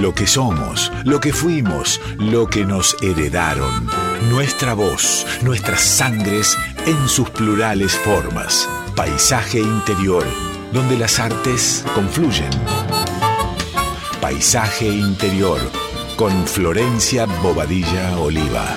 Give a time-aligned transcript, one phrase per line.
[0.00, 3.86] Lo que somos, lo que fuimos, lo que nos heredaron.
[4.28, 6.54] Nuestra voz, nuestras sangres
[6.86, 8.68] en sus plurales formas.
[8.94, 10.22] Paisaje interior,
[10.70, 12.50] donde las artes confluyen.
[14.20, 15.60] Paisaje interior,
[16.16, 18.76] con Florencia Bobadilla Oliva.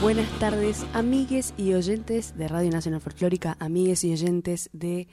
[0.00, 5.06] Buenas tardes, amigues y oyentes de Radio Nacional Folclórica, amigues y oyentes de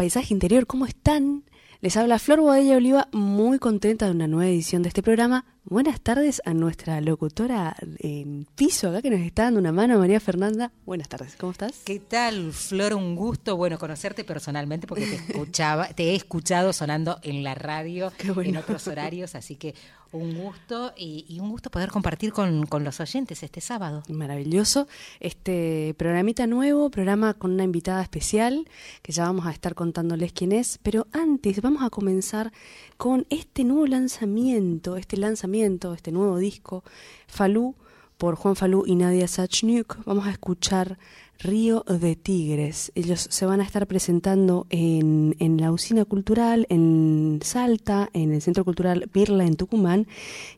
[0.00, 1.44] Paisaje Interior, ¿cómo están?
[1.82, 5.44] Les habla Flor Bodella Oliva, muy contenta de una nueva edición de este programa.
[5.64, 10.18] Buenas tardes a nuestra locutora en piso acá que nos está dando una mano, María
[10.18, 10.72] Fernanda.
[10.86, 11.82] Buenas tardes, ¿cómo estás?
[11.84, 12.94] ¿Qué tal, Flor?
[12.94, 18.10] Un gusto, bueno, conocerte personalmente porque te escuchaba, te he escuchado sonando en la radio
[18.18, 19.74] en otros horarios, así que
[20.12, 24.02] un gusto y, un gusto poder compartir con, los oyentes este sábado.
[24.08, 24.88] Maravilloso.
[25.20, 28.68] Este programita nuevo, programa con una invitada especial,
[29.02, 32.52] que ya vamos a estar contándoles quién es, pero antes vamos a comenzar
[33.00, 36.84] con este nuevo lanzamiento, este lanzamiento, este nuevo disco,
[37.28, 37.74] Falú,
[38.18, 40.04] por Juan Falú y Nadia Sachniuk.
[40.04, 40.98] Vamos a escuchar
[41.38, 42.92] Río de Tigres.
[42.94, 48.42] Ellos se van a estar presentando en, en, la usina cultural en Salta, en el
[48.42, 50.06] Centro Cultural Birla en Tucumán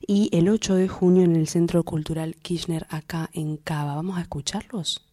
[0.04, 3.94] y el 8 de junio en el Centro Cultural Kirchner acá en Cava.
[3.94, 5.06] ¿Vamos a escucharlos?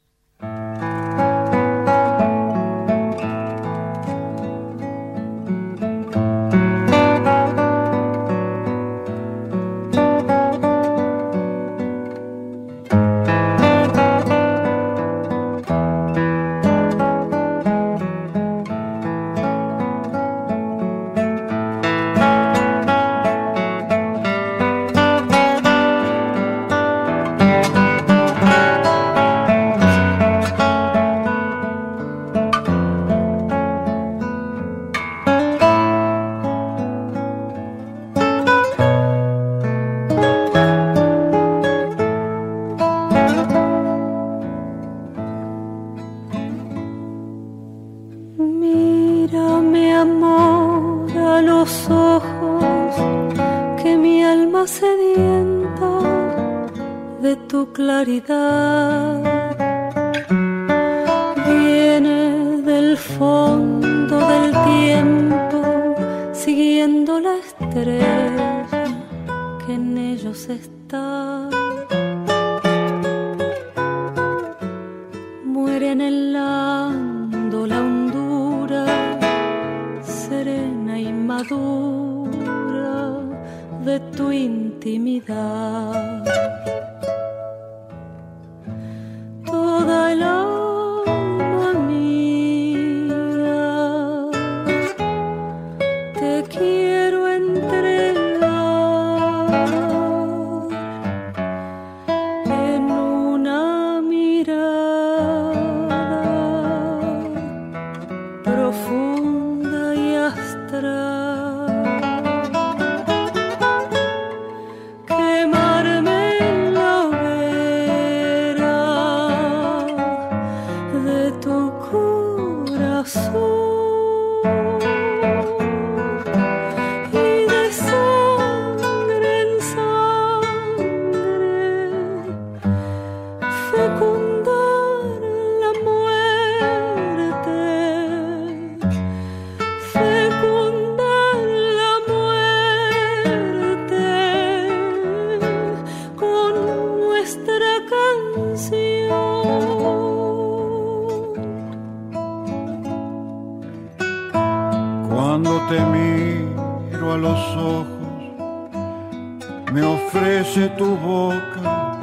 [160.50, 161.98] dulce tu boca,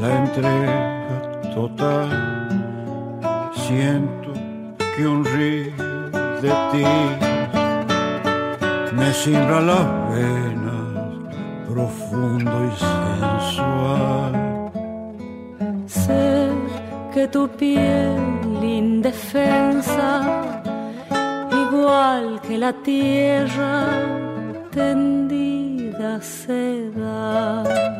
[0.00, 1.20] la entrega
[1.54, 2.10] total.
[3.54, 4.32] Siento
[4.96, 5.72] que un río
[6.40, 6.84] de ti
[8.94, 10.88] me simbra las venas,
[11.68, 14.32] profundo y sensual.
[15.86, 16.50] Sé
[17.12, 20.22] que tu piel indefensa,
[21.50, 23.86] igual que la tierra
[24.70, 25.57] tendida
[26.20, 27.97] seda.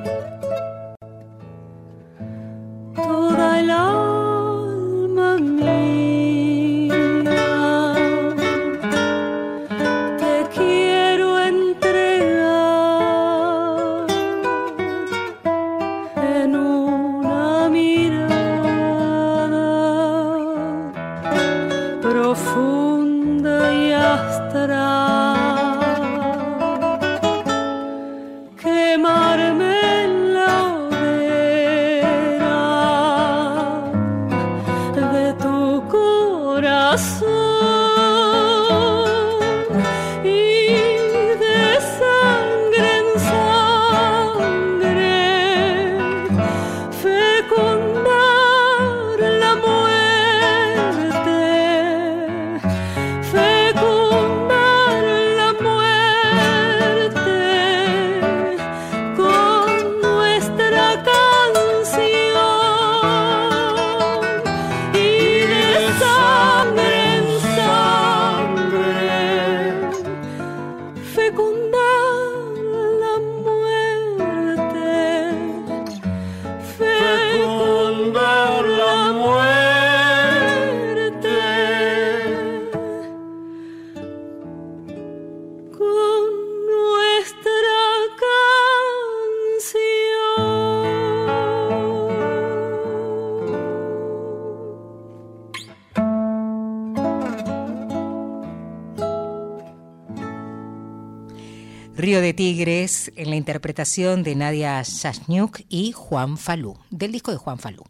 [102.38, 107.82] Tigres en la interpretación de Nadia Shashniuk y Juan Falú, del disco de Juan Falú.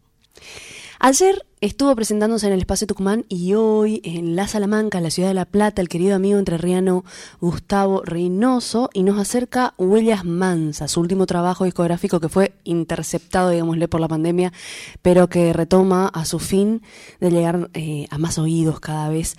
[1.00, 5.34] Ayer estuvo presentándose en el Espacio Tucumán y hoy en La Salamanca, la ciudad de
[5.34, 7.04] La Plata, el querido amigo entrerriano
[7.42, 13.86] Gustavo Reynoso y nos acerca Huellas Mansa, su último trabajo discográfico que fue interceptado, digámosle,
[13.86, 14.54] por la pandemia,
[15.02, 16.80] pero que retoma a su fin
[17.20, 19.36] de llegar eh, a más oídos cada vez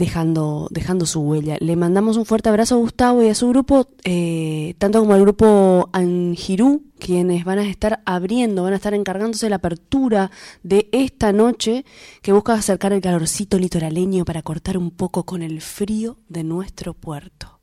[0.00, 1.58] dejando, dejando su huella.
[1.60, 5.20] Le mandamos un fuerte abrazo a Gustavo y a su grupo, eh, tanto como al
[5.20, 10.30] grupo Angirú, quienes van a estar abriendo, van a estar encargándose de la apertura
[10.62, 11.84] de esta noche
[12.22, 16.94] que busca acercar el calorcito litoraleño para cortar un poco con el frío de nuestro
[16.94, 17.60] puerto.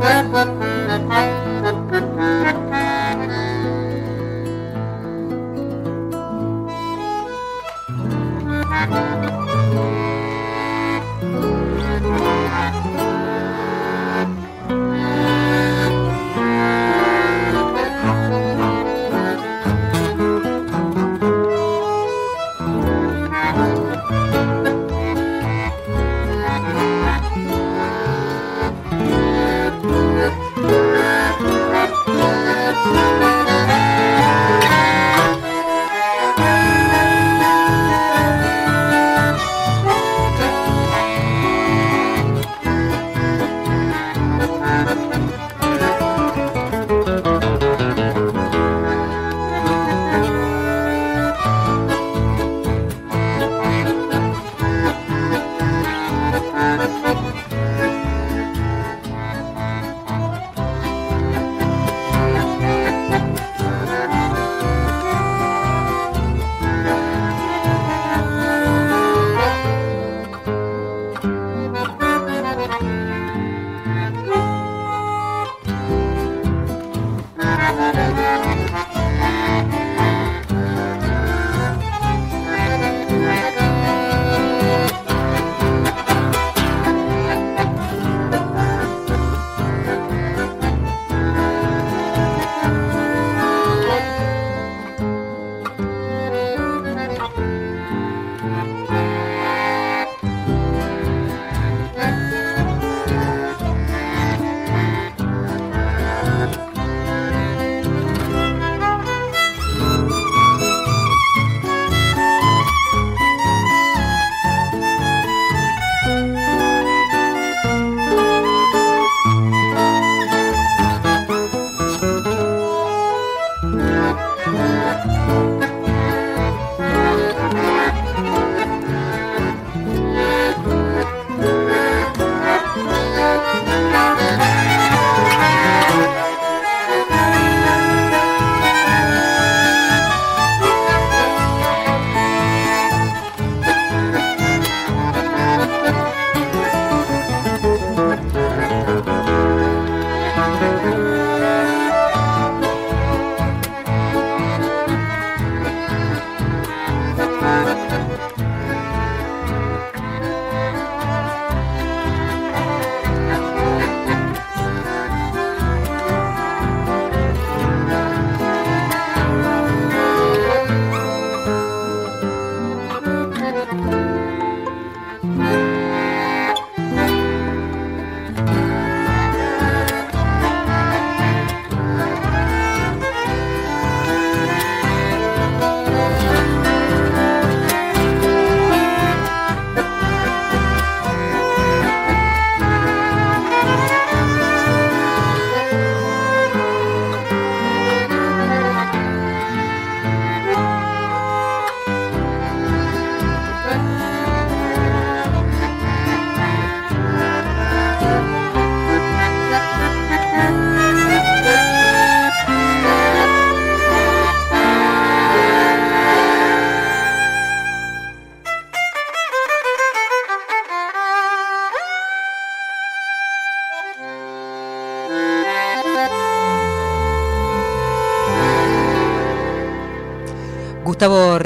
[0.00, 0.44] Thank
[9.22, 9.27] you.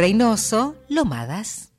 [0.03, 1.71] Reynoso, Lomadas.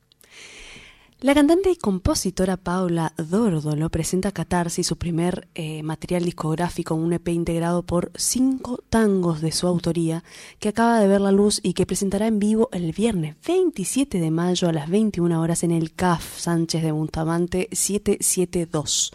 [1.19, 7.27] La cantante y compositora Paula Dordolo presenta Catarsis, su primer eh, material discográfico, un EP
[7.27, 10.23] integrado por cinco tangos de su autoría,
[10.59, 14.31] que acaba de ver la luz y que presentará en vivo el viernes 27 de
[14.31, 19.11] mayo a las 21 horas en el CAF Sánchez de Bustamante 772.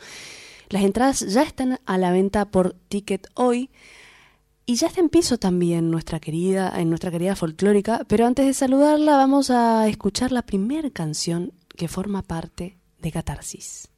[0.69, 3.71] Las entradas ya están a la venta por Ticket Hoy.
[4.71, 8.53] Y ya está en piso también nuestra querida, en nuestra querida folclórica, pero antes de
[8.53, 13.89] saludarla vamos a escuchar la primera canción que forma parte de Catarsis.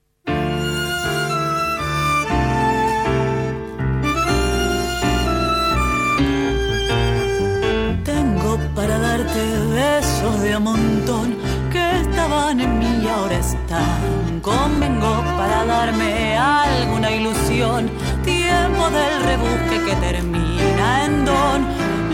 [8.05, 9.41] Tengo para darte
[9.75, 11.35] besos de a montón
[11.73, 14.41] que estaban en mí y ahora están.
[14.41, 17.91] Convengo para darme alguna ilusión.
[18.25, 20.40] Tiempo del rebusque que termina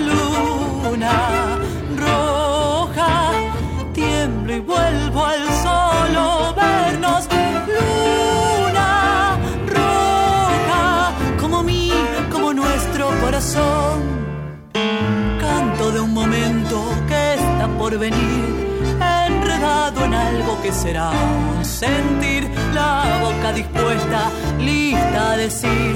[0.06, 1.59] Luna
[1.97, 3.30] roja,
[3.92, 7.28] tiemblo y vuelvo al solo vernos.
[7.76, 11.90] Luna roja, como mí,
[12.30, 14.02] como nuestro corazón.
[15.40, 16.76] Canto de un momento
[17.09, 18.45] que está por venir,
[19.26, 21.11] enredado en algo que será
[21.76, 25.95] sentir, la boca dispuesta, lista a decir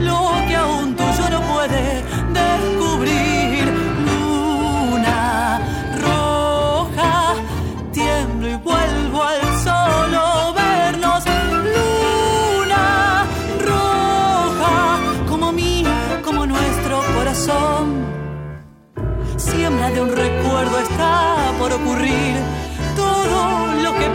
[0.00, 2.04] lo que aún tuyo no puede
[2.40, 3.64] descubrir.
[4.06, 5.60] Luna
[6.06, 7.34] roja,
[7.92, 11.24] tiemblo y vuelvo al solo vernos.
[11.74, 13.24] Luna
[13.70, 15.84] roja, como mí,
[16.22, 18.04] como nuestro corazón.
[19.36, 22.53] Siembra de un recuerdo está por ocurrir.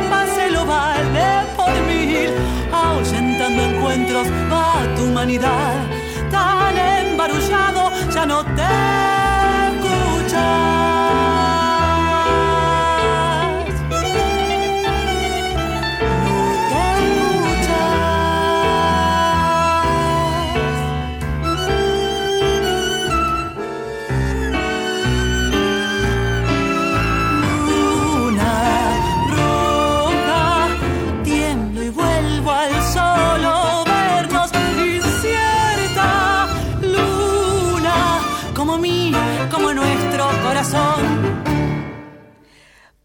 [0.09, 2.29] Pase lo vale por mil.
[2.71, 5.75] Ahuyentando encuentros va tu humanidad.
[6.31, 9.18] Tan embarullado ya no te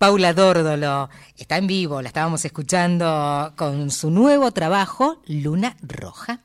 [0.05, 6.41] Paula Dórdolo está en vivo, la estábamos escuchando con su nuevo trabajo, Luna Roja.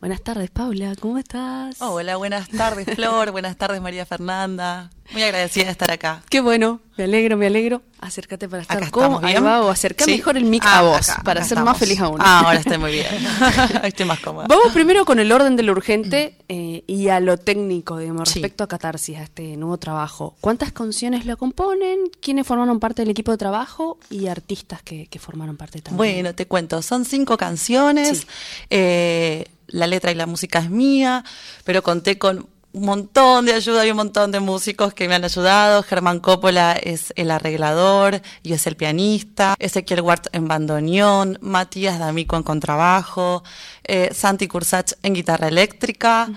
[0.00, 1.76] Buenas tardes, Paula, ¿cómo estás?
[1.80, 3.30] Hola, buenas tardes, Flor.
[3.30, 4.90] buenas tardes, María Fernanda.
[5.12, 6.22] Muy agradecida de estar acá.
[6.28, 7.80] Qué bueno, me alegro, me alegro.
[8.00, 9.44] Acércate para estar estamos Ahí bien.
[9.46, 10.12] va, o acerca Sí.
[10.16, 12.18] mejor el mic Ah, a vos, acá, para acá ser más feliz aún.
[12.20, 13.06] Ah, ahora estoy muy bien.
[13.84, 14.46] estoy más cómoda.
[14.46, 18.40] Vamos primero con el orden de lo urgente eh, y a lo técnico, digamos, Sí.
[18.40, 20.36] respecto a Catarsis, a este nuevo trabajo.
[20.42, 22.00] ¿Cuántas canciones lo componen?
[22.20, 23.98] ¿Quiénes formaron parte del equipo de trabajo?
[24.10, 25.96] Y artistas que, que formaron parte también.
[25.96, 28.26] Bueno, te cuento, son cinco canciones, Sí.
[28.70, 31.24] eh, la letra y la música es mía,
[31.64, 35.24] pero conté con un montón de ayuda y un montón de músicos que me han
[35.24, 35.82] ayudado.
[35.84, 42.36] Germán Coppola es el arreglador y es el pianista, Ezequiel Wart en bandoneón, Matías D'Amico
[42.36, 43.44] en contrabajo,
[43.84, 46.28] eh, Santi Cursach en guitarra eléctrica,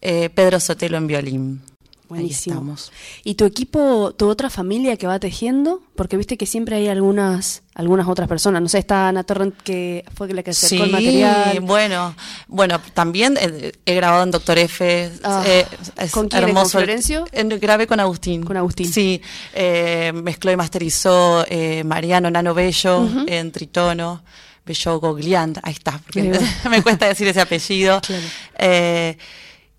[0.00, 1.62] eh, Pedro Sotelo en violín.
[2.10, 2.54] Buenísimo.
[2.54, 2.92] Ahí estamos.
[3.24, 5.80] ¿Y tu equipo, tu otra familia que va tejiendo?
[5.94, 8.60] Porque viste que siempre hay algunas algunas otras personas.
[8.60, 11.60] No sé, está Ana Torrent que fue la que acercó el material.
[11.60, 12.14] bueno,
[12.48, 15.10] bueno, también eh, he grabado en Doctor F.
[15.22, 15.64] Ah, eh,
[15.96, 16.42] es ¿con quién?
[16.42, 16.78] ¿Con hermoso.
[16.78, 17.24] Florencio?
[17.32, 18.42] En- grabé con Agustín.
[18.42, 18.92] Con Agustín.
[18.92, 19.22] Sí,
[19.54, 24.22] eh, mezcló y masterizó eh, Mariano Nano Bello en Tritono.
[24.66, 26.22] Bello Gogliand, ahí está, porque
[26.70, 28.00] me cuesta decir ese apellido.
[28.02, 28.22] Claro.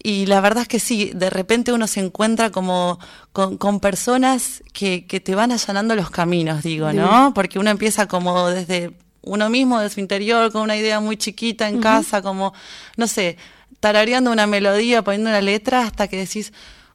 [0.03, 2.99] Y la verdad es que sí, de repente uno se encuentra como
[3.33, 7.33] con, con personas que, que te van allanando los caminos, digo, ¿no?
[7.33, 11.67] Porque uno empieza como desde uno mismo, de su interior, con una idea muy chiquita
[11.69, 12.53] en casa, como,
[12.97, 13.37] no sé,
[13.79, 16.51] tarareando una melodía, poniendo una letra, hasta que decís,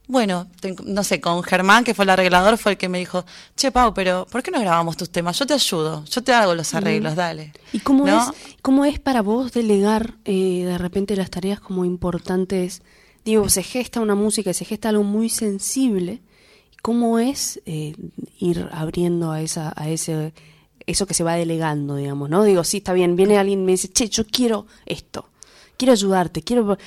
[0.07, 3.25] bueno, te- no sé, con Germán, que fue el arreglador, fue el que me dijo,
[3.55, 5.37] che, Pau, pero ¿por qué no grabamos tus temas?
[5.39, 7.53] Yo te ayudo, yo te hago los arreglos, dale.
[7.71, 8.21] ¿Y cómo, ¿No?
[8.21, 8.29] es,
[8.61, 12.81] cómo es para vos delegar eh, de repente las tareas como importantes?
[13.27, 16.21] Digo, se gesta una música, se gesta algo muy sensible.
[16.81, 17.93] ¿Cómo es eh,
[18.39, 20.31] ir abriendo a esa, a ese,
[20.85, 22.45] eso que se va delegando, digamos, ¿no?
[22.45, 25.27] Digo, sí, está bien, viene alguien y me dice, che, yo quiero esto,
[25.75, 26.77] quiero ayudarte, quiero...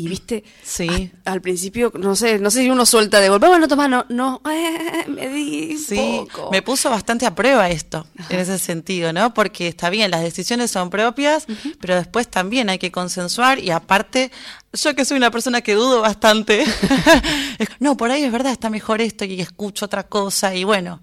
[0.00, 1.10] y viste, Sí.
[1.24, 4.06] a- al principio, no sé, no sé si uno suelta de golpe, bueno, toma, no,
[4.08, 5.96] no, eh, me di un Sí,
[6.30, 6.50] poco.
[6.52, 9.34] me puso bastante a prueba esto, en ese sentido, ¿no?
[9.34, 11.46] Porque está bien, las decisiones son propias,
[11.80, 14.30] pero después también hay que consensuar y aparte,
[14.72, 16.64] yo que soy una persona que dudo bastante,
[17.80, 21.00] no, por ahí es verdad, está mejor esto y escucho otra cosa y bueno,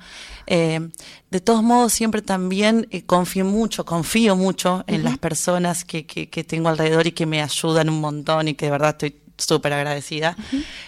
[0.47, 0.89] eh,
[1.31, 6.29] de todos modos siempre también eh, confío mucho, confío mucho en las personas que, que,
[6.29, 9.73] que tengo alrededor y que me ayudan un montón y que de verdad estoy súper
[9.73, 10.37] agradecida.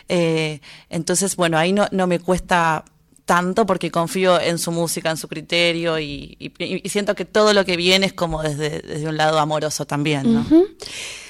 [0.09, 2.85] Eh, entonces, bueno, ahí no, no me cuesta
[3.25, 7.51] tanto porque confío en su música, en su criterio y, y- y siento que todo
[7.53, 10.41] lo que viene es como desde, desde un lado amoroso también, ¿no?
[10.41, 10.65] Ujú.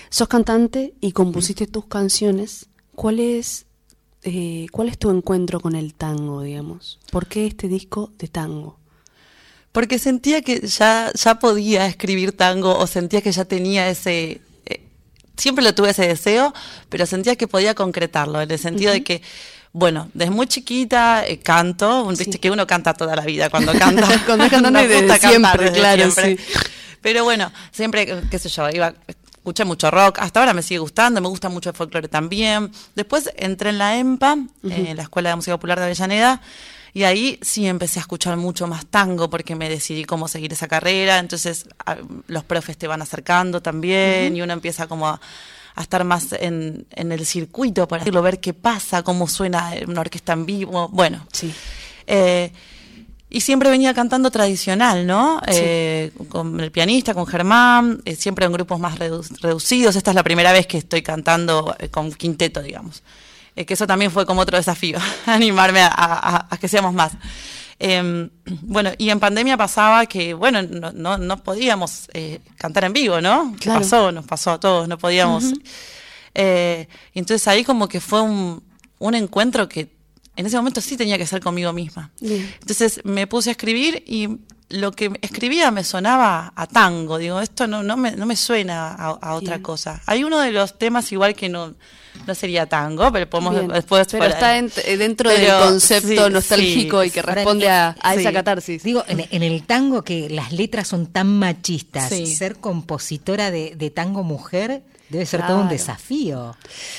[0.09, 2.67] Sos cantante y compusiste tus canciones.
[2.95, 3.65] ¿Cuál es,
[4.29, 6.99] eh, ¿Cuál es tu encuentro con el tango, digamos?
[7.11, 8.77] ¿Por qué este disco de tango?
[9.71, 14.41] Porque sentía que ya, ya podía escribir tango o sentía que ya tenía ese...
[14.65, 14.81] eh,
[15.37, 16.53] siempre lo tuve ese deseo,
[16.89, 19.21] pero sentía que podía concretarlo, en el sentido de que,
[19.71, 24.07] bueno, desde muy chiquita eh, canto, viste que uno canta toda la vida cuando canta.
[24.25, 26.37] Cuando desde gusta cantar siempre, desde claro, siempre.
[26.37, 26.59] sí.
[27.01, 28.93] Pero bueno, siempre, qué sé yo, iba,
[29.47, 32.69] escuché mucho rock, hasta ahora me sigue gustando, me gusta mucho el folclore también.
[32.95, 34.37] Después entré en la EMPA,
[34.69, 36.41] eh, la Escuela de Música Popular de Avellaneda,
[36.93, 40.67] y ahí sí empecé a escuchar mucho más tango porque me decidí cómo seguir esa
[40.67, 41.19] carrera.
[41.19, 41.95] Entonces a-
[42.27, 45.21] los profes te van acercando también y uno empieza como a,
[45.75, 50.01] a estar más en, en el circuito, por decirlo, ver qué pasa, cómo suena una
[50.01, 50.89] orquesta en vivo.
[50.89, 51.53] Bueno, Sí.
[52.05, 52.51] eh,
[53.29, 55.41] y siempre venía cantando tradicional, ¿no?
[55.47, 59.95] Eh, con el pianista, con Germán, eh, siempre en grupos más redu- reducidos.
[59.97, 63.03] Esta es la primera vez que estoy cantando eh, con quinteto, digamos.
[63.55, 67.13] Que eso también fue como otro desafío, animarme a, a- a que seamos más.
[67.79, 68.29] Eh,
[68.61, 72.07] bueno, y en pandemia pasaba que, bueno, no, no, no podíamos
[72.57, 73.53] cantar en vivo, ¿no?
[73.59, 73.81] ¿Qué Claro.
[73.81, 74.11] pasó?
[74.11, 75.43] Nos pasó a todos, no podíamos.
[76.33, 78.63] Entonces ahí como que fue un,
[78.99, 79.87] un encuentro que
[80.37, 82.11] en ese momento sí tenía que ser conmigo misma.
[82.21, 82.49] Bien.
[82.61, 84.29] Entonces me puse a escribir y
[84.69, 87.17] lo que escribía me sonaba a tango.
[87.17, 89.63] Digo, esto no, no, me, no me suena a, a otra Bien.
[89.63, 90.01] cosa.
[90.05, 91.73] Hay uno de los temas igual que no,
[92.25, 93.67] no sería tango, pero podemos Bien.
[93.69, 94.05] después...
[94.11, 97.07] Pero por- está en- eh, dentro Pero, del concepto sí, nostálgico sí.
[97.07, 98.19] y que responde a, a sí.
[98.19, 98.83] esa catarsis.
[98.83, 102.25] Digo, en, en el tango que las letras son tan machistas, Sí.
[102.35, 105.73] ser compositora de, de tango mujer debe ser todo un Claro.
[105.77, 106.57] desafío.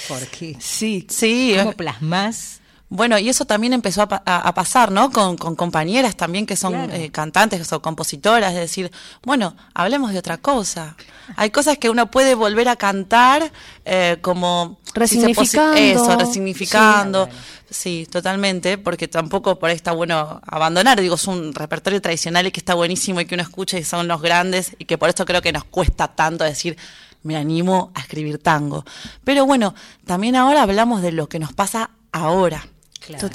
[0.08, 1.06] Porque Sí.
[1.10, 2.57] Sí, ¿cómo plasmás?
[2.90, 5.10] Bueno, y eso también empezó a, pa- a- a pasar, ¿no?
[5.10, 6.92] Con, con compañeras también que son Claro.
[6.94, 8.90] eh, cantantes o compositoras, es decir,
[9.22, 10.96] bueno, hablemos de otra cosa.
[11.36, 13.52] Hay cosas que uno puede volver a cantar
[13.84, 14.78] eh, como...
[14.86, 15.74] si Resignificando.
[15.76, 17.24] Eso, resignificando.
[17.26, 17.44] Sí, bueno.
[17.70, 20.98] Sí, totalmente, porque tampoco por ahí está bueno abandonar.
[20.98, 24.08] Digo, es un repertorio tradicional y que está buenísimo y que uno escucha y son
[24.08, 26.78] los grandes y que por esto creo que nos cuesta tanto decir,
[27.22, 28.86] me animo a escribir tango.
[29.24, 29.74] Pero bueno,
[30.06, 32.66] también ahora hablamos de lo que nos pasa ahora.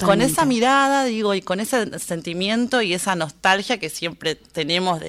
[0.06, 5.06] Con esa mirada, digo, y con ese sentimiento y esa nostalgia que siempre tenemos de,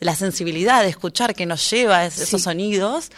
[0.00, 3.10] de la sensibilidad de escuchar que nos lleva es- esos sonidos.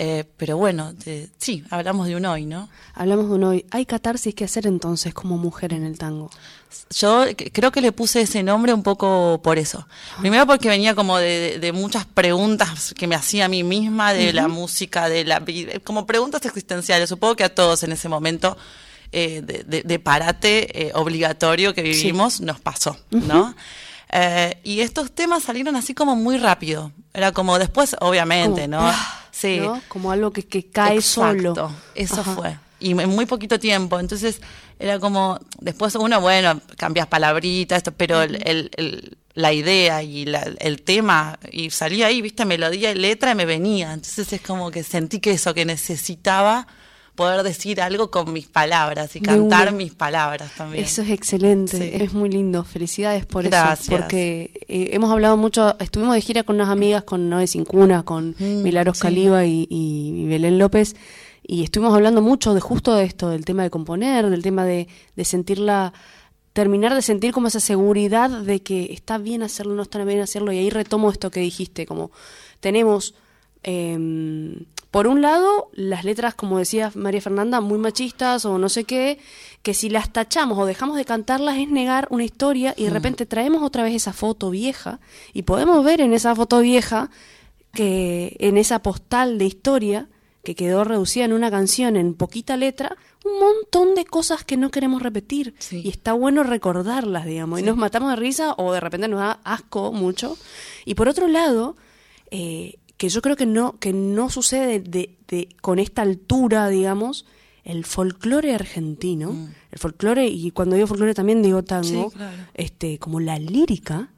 [0.00, 2.68] Eh, pero bueno, de- sí, hablamos de un hoy, ¿no?
[2.94, 3.66] Hablamos de un hoy.
[3.72, 6.30] Hay catarsis que hacer entonces como mujer en el tango.
[6.94, 9.88] Yo creo que le puse ese nombre un poco por eso.
[10.20, 14.46] Primero porque venía como de, muchas preguntas que me hacía a mí misma de la
[14.46, 17.08] música, de la vida, como preguntas existenciales.
[17.08, 18.56] Supongo que a todos en ese momento
[19.12, 23.54] eh, de, de- de parate eh, obligatorio que vivimos nos pasó, ¿no?
[24.10, 26.92] Eh, y estos temas salieron así como muy rápido.
[27.12, 28.88] Era como después, obviamente, Como, ¿no?
[28.88, 29.14] ¡ah!
[29.30, 29.60] Sí.
[29.60, 29.80] ¿no?
[29.88, 31.74] Como algo que, que cae Exacto, solo.
[31.94, 32.34] Eso Ajá.
[32.34, 32.58] fue.
[32.80, 34.00] Y en muy poquito tiempo.
[34.00, 34.40] Entonces
[34.78, 40.50] era como, después uno, bueno, cambias palabritas, pero el, el- el- la idea y la-
[40.58, 43.92] el tema, y salía ahí, viste, melodía y letra y me venía.
[43.92, 46.66] Entonces es como que sentí que eso, que necesitaba
[47.18, 50.84] poder decir algo con mis palabras y cantar mis palabras también.
[50.84, 51.90] Eso es excelente, Sí.
[52.04, 52.62] es muy lindo.
[52.64, 53.88] Felicidades por Gracias.
[53.88, 53.90] eso.
[53.98, 58.04] Porque eh, hemos hablado mucho, estuvimos de gira con unas amigas, con Noé Sin Cuna,
[58.04, 59.00] con Mm, sí.
[59.00, 60.94] Caliba y, y Belén López,
[61.42, 64.86] y estuvimos hablando mucho de justo de esto, del tema de componer, del tema de,
[65.16, 65.92] de sentirla,
[66.52, 70.52] terminar de sentir como esa seguridad de que está bien hacerlo, no está bien hacerlo,
[70.52, 72.10] y ahí retomo esto que dijiste, como
[72.60, 73.14] tenemos
[73.64, 73.96] eh,
[74.90, 79.18] por un lado, las letras, como decía María Fernanda, muy machistas o no sé qué,
[79.62, 83.26] que si las tachamos o dejamos de cantarlas es negar una historia y de repente
[83.26, 84.98] traemos otra vez esa foto vieja
[85.34, 87.10] y podemos ver en esa foto vieja
[87.74, 90.08] que en esa postal de historia
[90.42, 94.70] que quedó reducida en una canción en poquita letra, un montón de cosas que no
[94.70, 95.82] queremos repetir Sí.
[95.84, 99.40] y está bueno recordarlas, digamos, y nos matamos de risa o de repente nos da
[99.44, 100.38] asco mucho.
[100.86, 101.76] Y por otro lado,
[102.30, 107.24] eh, que yo creo que no, que no sucede de, de, con esta altura, digamos,
[107.64, 109.48] el folclore argentino, Mm.
[109.72, 112.36] el folclore, y cuando digo folclore también digo tango, Sí, claro.
[112.54, 114.10] este, como la lírica,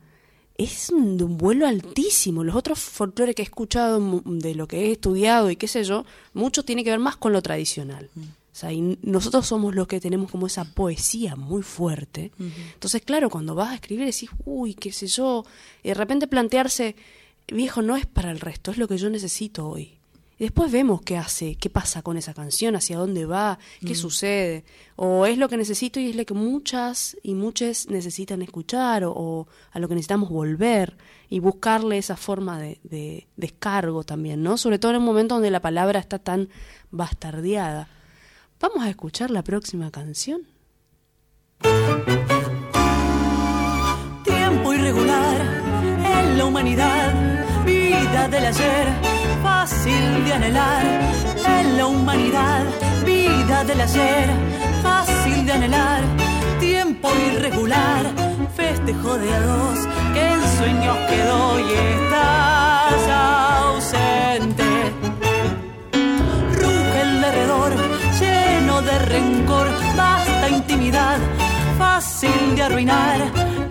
[0.56, 2.44] es de un vuelo altísimo.
[2.44, 6.04] Los otros folclore que he escuchado, de lo que he estudiado y qué sé yo,
[6.34, 8.10] mucho tiene que ver más con lo tradicional.
[8.14, 8.20] Mm.
[8.22, 12.30] O sea, y nosotros somos los que tenemos como esa poesía muy fuerte.
[12.74, 15.44] Entonces, claro, cuando vas a escribir decís, uy, qué sé yo,
[15.82, 16.94] y de repente plantearse,
[17.52, 19.98] viejo, no es para el resto, es lo que yo necesito hoy.
[20.38, 24.64] Y después vemos qué hace, qué pasa con esa canción, hacia dónde va, qué sucede.
[24.96, 29.12] O es lo que necesito y es lo que muchas y muchos necesitan escuchar o,
[29.12, 30.96] o a lo que necesitamos volver
[31.28, 34.56] y buscarle esa forma de, de descargo también, ¿no?
[34.56, 36.48] Sobre todo en un momento donde la palabra está tan
[36.90, 37.90] bastardeada.
[38.60, 40.46] Vamos a escuchar la próxima canción.
[44.24, 45.40] Tiempo irregular
[46.22, 47.39] en la humanidad,
[48.10, 48.86] vida del ayer,
[49.42, 50.84] fácil de anhelar.
[51.46, 52.64] En la humanidad,
[53.04, 54.28] vida del ayer,
[54.82, 56.02] fácil de anhelar.
[56.58, 58.02] Tiempo irregular,
[58.56, 59.28] festejo de
[60.14, 63.02] que en sueños quedó y estás
[63.68, 64.64] ausente.
[66.60, 67.72] Ruge el derredor,
[68.20, 71.18] lleno de rencor, basta intimidad,
[71.78, 73.18] fácil de arruinar,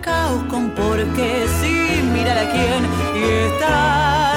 [0.00, 2.82] caos con por qué, sin mirar a quién,
[3.16, 4.29] y estás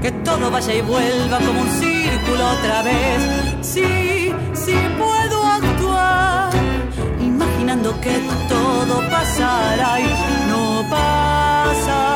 [0.00, 3.20] que todo vaya y vuelva como un círculo otra vez.
[3.60, 6.50] Sí, sí puedo actuar,
[7.20, 10.08] imaginando que todo pasará y
[10.50, 12.08] no pasará.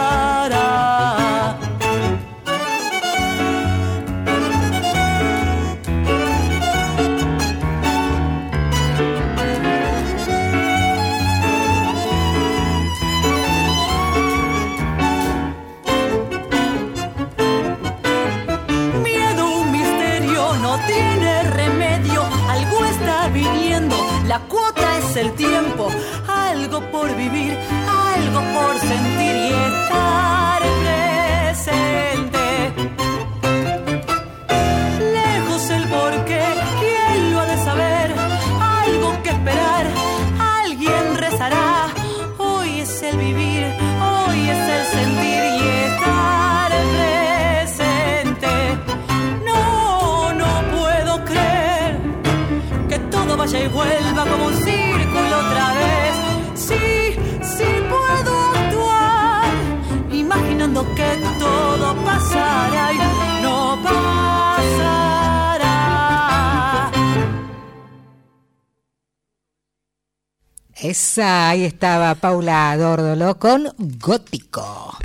[71.52, 73.68] Ahí estaba Paula Dordolo con
[74.00, 74.96] Gótico.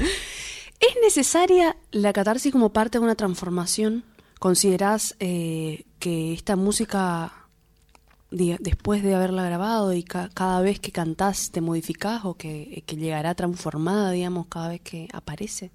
[0.79, 4.05] ¿Es necesaria la catarsis como parte de una transformación?
[4.39, 7.33] ¿Considerás eh, que esta música,
[8.31, 12.81] diga- después de haberla grabado y ca- cada vez que cantás te modificás o que,
[12.86, 15.71] que llegará transformada, digamos, cada vez que aparece?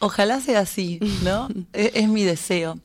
[0.00, 1.48] Ojalá sea así, ¿no?
[1.72, 2.78] es, es mi deseo.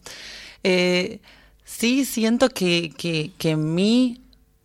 [0.64, 1.22] Eh,
[1.66, 4.22] sí, siento que, que, que en mí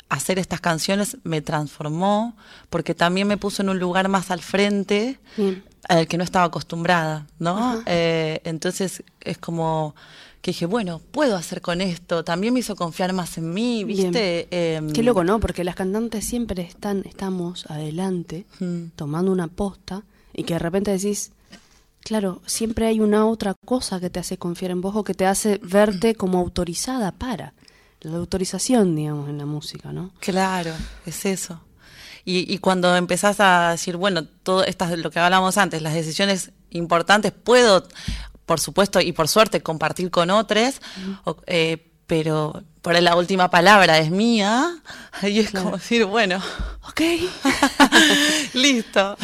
[0.08, 2.36] hacer estas canciones me transformó,
[2.70, 5.64] porque también me puso en un lugar más al frente Bien.
[5.88, 7.82] al que no estaba acostumbrada, ¿no?
[7.86, 9.94] Eh, entonces es como
[10.42, 12.22] que dije, bueno, puedo hacer con esto.
[12.22, 13.82] También me hizo confiar más en mí.
[13.82, 14.46] ¿viste?
[14.52, 15.40] Em, Qué loco, ¿no?
[15.40, 18.90] Porque las cantantes siempre están, estamos adelante, Mm.
[18.94, 21.32] tomando una posta, y que de repente decís,
[22.00, 25.26] claro, siempre hay una otra cosa que te hace confiar en vos o que te
[25.26, 27.52] hace verte como autorizada para.
[28.10, 30.12] La autorización, digamos, en la música, ¿no?
[30.20, 30.72] Claro,
[31.06, 31.60] es eso.
[32.24, 35.94] Y, y cuando empezás a decir, bueno, todo esto es lo que hablábamos antes, las
[35.94, 37.86] decisiones importantes puedo,
[38.46, 40.80] por supuesto y por suerte, compartir con otros,
[41.24, 44.76] o- eh, pero por la última palabra es mía,
[45.22, 46.40] y es como decir, bueno,
[46.88, 47.00] Ok.
[48.54, 49.16] listo.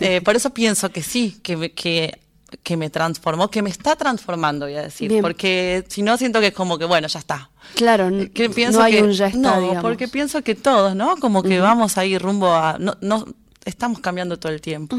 [0.00, 2.20] Eh, por eso pienso que sí, que, que,
[2.62, 5.22] que me transformó, que me está transformando, voy a decir, Bien.
[5.22, 7.50] porque si no siento que es como que, bueno, ya está.
[7.74, 9.82] Claro, Que pienso no hay que, un ya está, no, digamos.
[9.82, 11.16] porque pienso que todos, ¿no?
[11.16, 13.24] Como que vamos ahí rumbo a, no, no,
[13.64, 14.96] estamos cambiando todo el tiempo.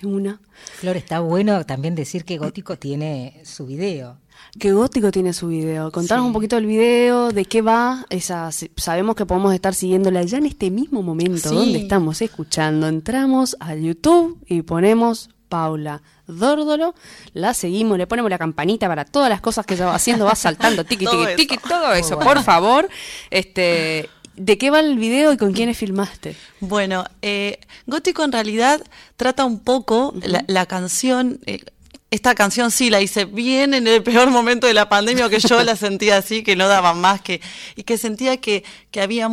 [0.00, 0.40] De una.
[0.74, 4.18] Flor, está bueno también decir que Gótico tiene su video.
[4.58, 5.90] Qué gótico tiene su video.
[5.92, 8.06] Contanos un poquito del video, de qué va.
[8.10, 11.54] Esa, sabemos que podemos estar siguiéndola ya en este mismo momento Sí.
[11.54, 12.86] donde estamos escuchando.
[12.88, 16.94] Entramos a YouTube y ponemos Paula Dórdolo,
[17.34, 20.34] la seguimos, le ponemos la campanita para todas las cosas que ella va haciendo, va
[20.34, 21.36] saltando, tiqui, Todo tiqui, eso.
[21.36, 22.88] tiqui, todo eso, por favor.
[23.30, 26.36] Este, ¿De qué va el video y con quiénes filmaste?
[26.60, 28.82] Bueno, eh, Gótico en realidad
[29.16, 30.14] trata un poco
[30.46, 31.40] la, canción.
[31.46, 31.64] Eh,
[32.10, 35.62] esta canción sí la hice bien en el peor momento de la pandemia, que yo
[35.62, 37.40] la sentía así, que no daba más, que,
[37.76, 39.28] y que sentía que, que había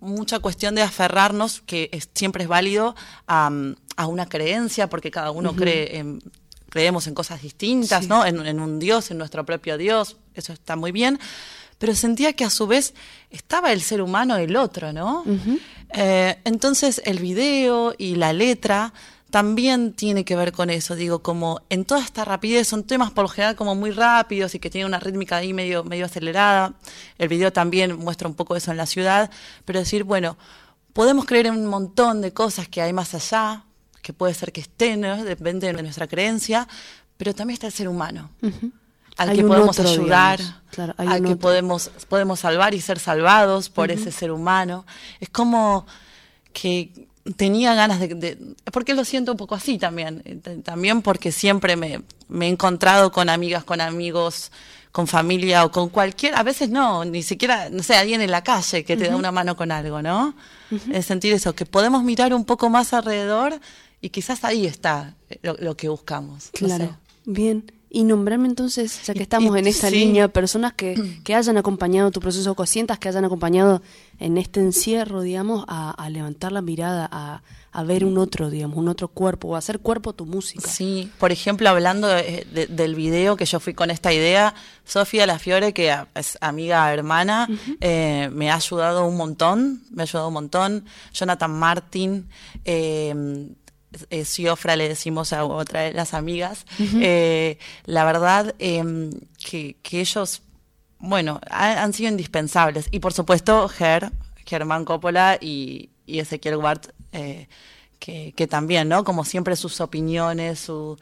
[0.00, 2.94] mucha cuestión de aferrarnos, que siempre es válido,
[3.26, 3.50] a,
[4.06, 6.22] una creencia, porque cada uno cree en,
[6.68, 8.26] creemos en cosas distintas, ¿no?
[8.26, 11.18] En, un Dios, en nuestro propio Dios, eso está muy bien,
[11.78, 12.94] pero sentía que a su vez
[13.30, 15.24] estaba el ser humano el otro, ¿no?
[15.94, 18.92] Eh, entonces el video y la letra
[19.36, 23.24] también tiene que ver con eso, digo, como en toda esta rapidez, son temas por
[23.24, 26.72] lo general como muy rápidos y que tienen una rítmica ahí medio, medio acelerada,
[27.18, 29.30] el video también muestra un poco eso en la ciudad,
[29.66, 30.38] pero decir, bueno,
[30.94, 33.64] podemos creer en un montón de cosas que hay más allá,
[34.00, 36.66] que puede ser que estén, depende de nuestra creencia,
[37.18, 38.30] pero también está el ser humano.
[39.18, 40.40] Al que podemos ayudar,
[40.96, 44.86] al que podemos, podemos salvar y ser salvados por ese ser humano.
[45.20, 45.86] Es como
[46.54, 48.38] que tenía ganas de,
[48.72, 50.22] Porque lo siento un poco así también.
[50.24, 52.02] Eh, también porque siempre me,
[52.40, 54.52] he encontrado con amigas, con amigos,
[54.92, 56.34] con familia o con cualquier.
[56.34, 59.32] A veces no, ni siquiera, no sé, alguien en la calle que te da una
[59.32, 60.34] mano con algo, ¿no?
[60.92, 63.60] Es sentir eso, que podemos mirar un poco más alrededor
[64.00, 66.50] y quizás ahí está lo, que buscamos.
[66.52, 66.96] Claro.
[67.24, 67.64] Bien.
[67.88, 72.20] Y nombrarme entonces, ya que estamos en esta línea, personas que, que, hayan acompañado tu
[72.20, 73.80] proceso, cosientas que hayan acompañado
[74.18, 78.88] en este encierro, digamos, a, levantar la mirada, a, a, ver un otro, digamos, un
[78.88, 80.68] otro cuerpo, o a hacer cuerpo tu música.
[80.68, 85.72] Sí, por ejemplo, hablando del video que yo fui con esta idea, Sofía La Fiore,
[85.72, 87.48] que es amiga, hermana,
[87.80, 90.84] eh, me ha ayudado un montón, me ha ayudado un montón.
[91.12, 92.28] Jonathan Martin,
[92.64, 93.14] eh,
[94.10, 99.10] eh, Siofra le decimos a otra de las amigas, eh, la verdad em,
[99.42, 100.42] que, ellos,
[100.98, 102.88] bueno, han, sido indispensables.
[102.90, 104.10] Y por supuesto, Ger,
[104.44, 107.48] Germán Coppola y, Ezequiel Wart, eh,
[107.98, 109.04] que, también, ¿no?
[109.04, 110.98] Como siempre sus opiniones, su,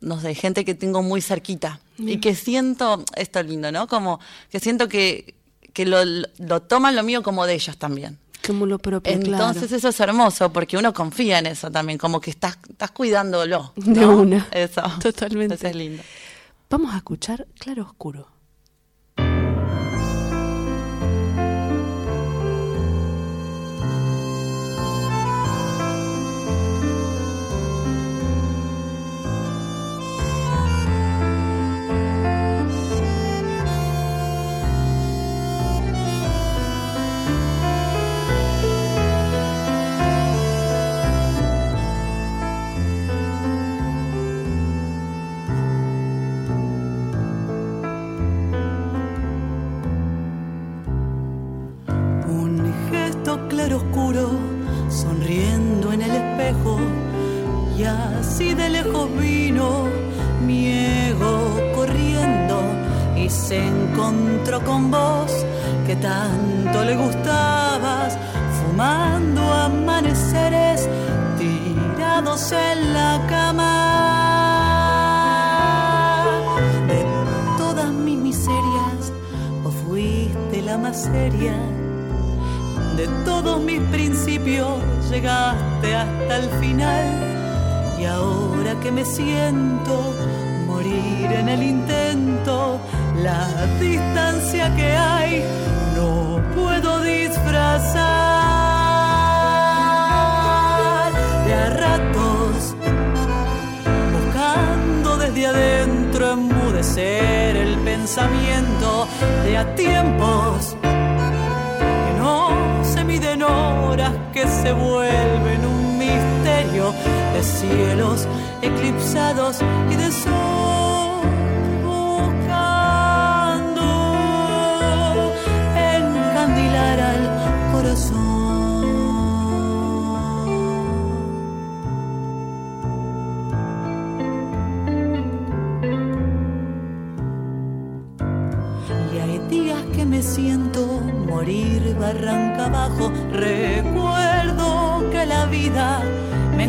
[0.00, 1.80] no sé, gente que tengo muy cerquita.
[1.98, 3.86] Y que siento, esto lindo, ¿no?
[3.86, 5.34] Como que siento que,
[5.74, 5.98] que lo,
[6.38, 8.18] lo toman lo mío como de ellos también.
[8.46, 12.30] Como lo propio, Entonces eso es hermoso porque uno confía en eso también, como que
[12.30, 13.72] estás, estás cuidándolo.
[13.76, 14.48] De una.
[14.50, 14.82] Eso.
[15.00, 15.54] Totalmente.
[15.54, 16.02] Eso es lindo.
[16.68, 18.39] Vamos a escuchar Claro Oscuro.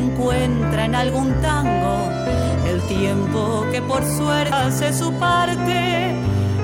[0.02, 2.10] encuentra en algún tango
[2.68, 6.16] el tiempo que por suerte hace su parte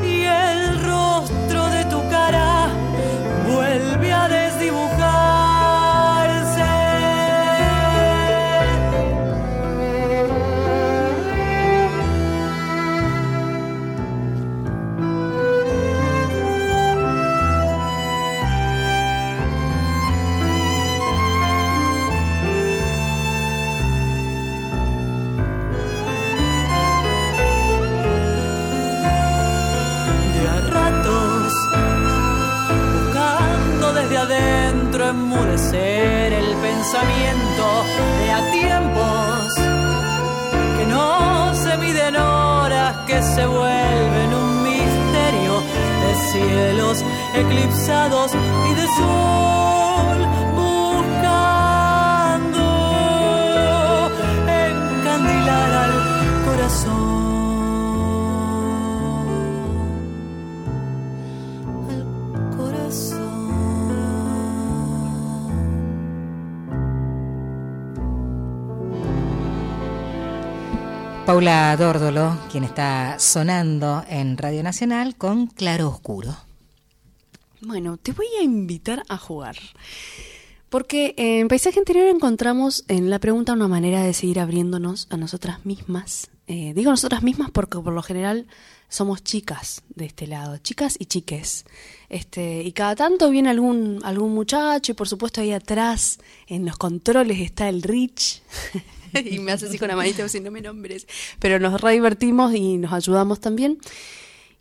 [0.03, 2.69] y el rostro de tu cara
[3.47, 5.06] vuelve a desdibujar.
[35.39, 37.65] El pensamiento
[38.19, 39.53] de a tiempos
[40.77, 45.61] que no se miden horas, que se vuelven un misterio
[46.03, 47.03] de cielos
[47.35, 50.17] eclipsados y de sol
[50.55, 51.29] buscando
[54.47, 55.93] encandilar al
[56.45, 57.16] corazón.
[71.27, 76.37] Paula Dórdolo, quien está sonando en Radio Nacional con Claro Oscuro.
[77.59, 79.57] Bueno, te voy a invitar a jugar.
[80.69, 85.65] Porque en Paisaje Interior encontramos en la pregunta una manera de seguir abriéndonos a nosotras
[85.65, 86.29] mismas.
[86.47, 88.47] Eh, digo nosotras mismas porque por lo general
[88.87, 91.65] somos chicas de este lado, chicas y chiques.
[92.07, 96.77] Este, y cada tanto viene algún, algún muchacho y por supuesto ahí atrás en los
[96.77, 98.41] controles está el Rich.
[99.25, 100.25] y me hace así con la manita
[100.61, 101.07] nombres.
[101.39, 103.79] Pero nos re divertimos y nos ayudamos también.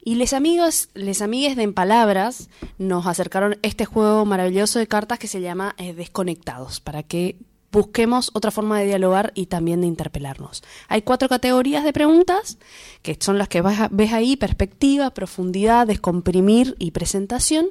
[0.04, 0.88] Y les amigos,
[1.20, 5.94] amigues de En Palabras nos acercaron este juego maravilloso de cartas que se llama eh,
[5.94, 7.36] Desconectados, para que
[7.72, 10.62] busquemos otra forma de dialogar y también de interpelarnos.
[10.88, 12.58] Hay cuatro categorías de preguntas,
[13.02, 17.70] que son las que ves ahí, perspectiva, profundidad, descomprimir y presentación.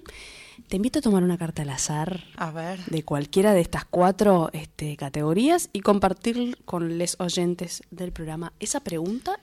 [0.67, 2.83] Te invito a tomar una carta al azar A ver.
[2.85, 8.79] de cualquiera de estas cuatro este, categorías y compartir con los oyentes del programa esa
[8.79, 9.37] pregunta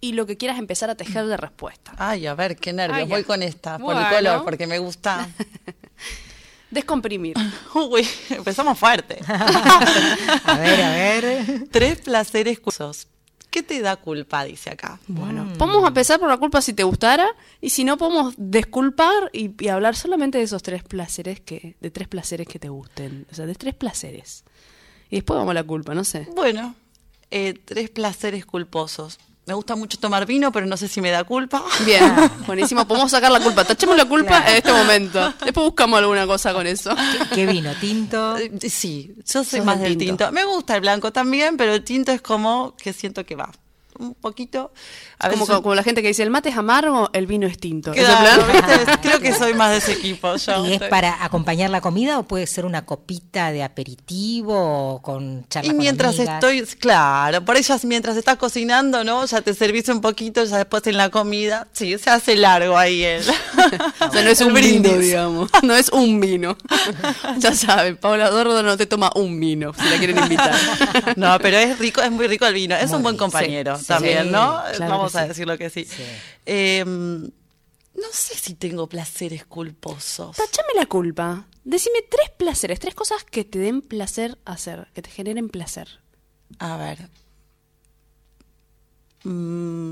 [0.00, 1.92] y lo que quieras empezar a tejer de respuesta.
[1.98, 3.02] Ay, a ver, qué nervios.
[3.02, 3.08] Ay.
[3.08, 5.28] Voy con esta, por el color, porque me gusta.
[6.70, 7.36] Descomprimir.
[7.74, 9.18] Uy, empezamos fuerte.
[9.28, 11.68] A ver, a ver.
[11.70, 13.08] Tres placeres curiosos.
[13.56, 14.44] ¿Qué te da culpa?
[14.44, 15.00] Dice acá.
[15.08, 17.26] Bueno, podemos empezar por la culpa si te gustara
[17.62, 21.90] y si no podemos desculpar y, y hablar solamente de esos tres placeres que de
[21.90, 24.44] tres placeres que te gusten, o sea, de tres placeres.
[25.08, 26.28] Y después vamos a la culpa, no sé.
[26.36, 26.74] Bueno,
[27.30, 29.18] eh, tres placeres culposos.
[29.46, 31.62] Me gusta mucho tomar vino, pero no sé si me da culpa.
[31.84, 32.12] Bien,
[32.48, 33.64] buenísimo, podemos sacar la culpa.
[33.64, 35.20] Tachemos la culpa en este momento.
[35.44, 36.92] Después buscamos alguna cosa con eso.
[37.32, 37.72] ¿Qué vino?
[37.80, 38.36] ¿Tinto?
[38.38, 40.24] Eh, Sí, yo soy más del del tinto.
[40.24, 40.32] tinto.
[40.32, 43.52] Me gusta el blanco también, pero el tinto es como que siento que va.
[43.98, 44.72] Un poquito.
[45.18, 47.58] A como, veces como la gente que dice el mate es amargo, el vino es
[47.58, 47.92] tinto.
[47.92, 48.44] ¿Ese Claro?
[48.46, 48.98] ¿viste?
[49.02, 50.36] Creo que soy más de ese equipo.
[50.36, 55.02] Yo ¿Y es para acompañar la comida o puede ser una copita de aperitivo o
[55.02, 56.34] con charla Y con mientras amigas?
[56.34, 59.24] estoy, claro, por ellas mientras estás cocinando, ¿no?
[59.26, 63.02] Ya te servís un poquito, ya después en la comida, sí, se hace largo ahí
[63.04, 63.22] el,
[64.00, 64.98] O sea, no es un vino, brindis.
[65.00, 65.50] digamos.
[65.62, 66.56] No es un vino.
[67.38, 70.54] ya saben, Paula Dordo no te toma un vino, si la quieren invitar.
[71.16, 73.85] No, pero es rico, es muy rico el vino, es Muy un buen compañero sí,
[73.86, 74.62] también, ¿no?
[74.76, 75.84] claro Vamos a decirlo que sí.
[75.84, 76.02] Sí.
[76.44, 80.36] Eh, no sé si tengo placeres culposos.
[80.36, 81.46] Tachame la culpa.
[81.64, 86.00] Decime tres placeres, tres cosas que te den placer hacer, que te generen placer.
[86.58, 87.08] A ver.
[89.24, 89.85] Mm,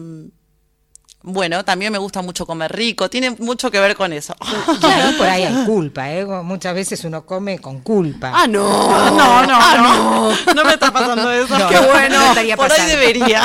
[1.26, 4.35] bueno, también me gusta mucho comer rico, tiene mucho que ver con eso.
[4.81, 6.25] Claro, por ahí hay culpa, ¿eh?
[6.25, 8.31] Muchas veces uno come con culpa.
[8.35, 9.10] ¡Ah, no!
[9.10, 10.31] No, no, no.
[10.54, 11.58] No me está pasando eso.
[11.58, 12.18] No, Qué no, bueno.
[12.35, 12.85] no Por pasando.
[12.85, 13.42] ahí debería.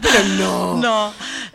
[0.00, 0.76] Pero no.
[0.76, 1.12] No.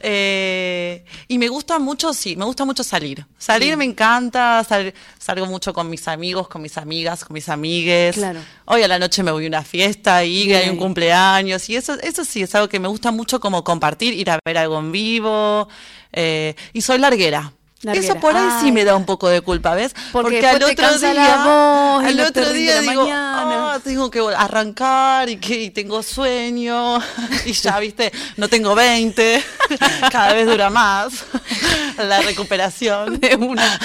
[0.08, 3.26] Eh, y me gusta mucho, sí, me gusta mucho salir.
[3.39, 8.16] Salir me encanta, sal- salgo mucho con mis amigos, con mis amigas, con mis amigues.
[8.16, 8.39] Claro.
[8.66, 11.68] Hoy a la noche me voy a una fiesta y Bien hay un cumpleaños.
[11.70, 14.60] Y eso, eso sí es algo que me gusta mucho como compartir, ir a ver
[14.60, 15.68] algo en vivo.
[16.14, 17.51] eh, y soy larguera.
[17.86, 18.08] Larguera.
[18.14, 19.94] Eso por ahí sí me da un poco de culpa, ¿ves?
[20.12, 23.08] Porque al después te otro día, voz al otro día digo.
[23.12, 27.00] "Ah, tengo que arrancar y que y tengo sueño
[27.46, 29.44] y ya, viste, no tengo 20,
[30.12, 31.14] cada vez dura más
[31.98, 33.20] la recuperación.
[33.20, 33.80] De una.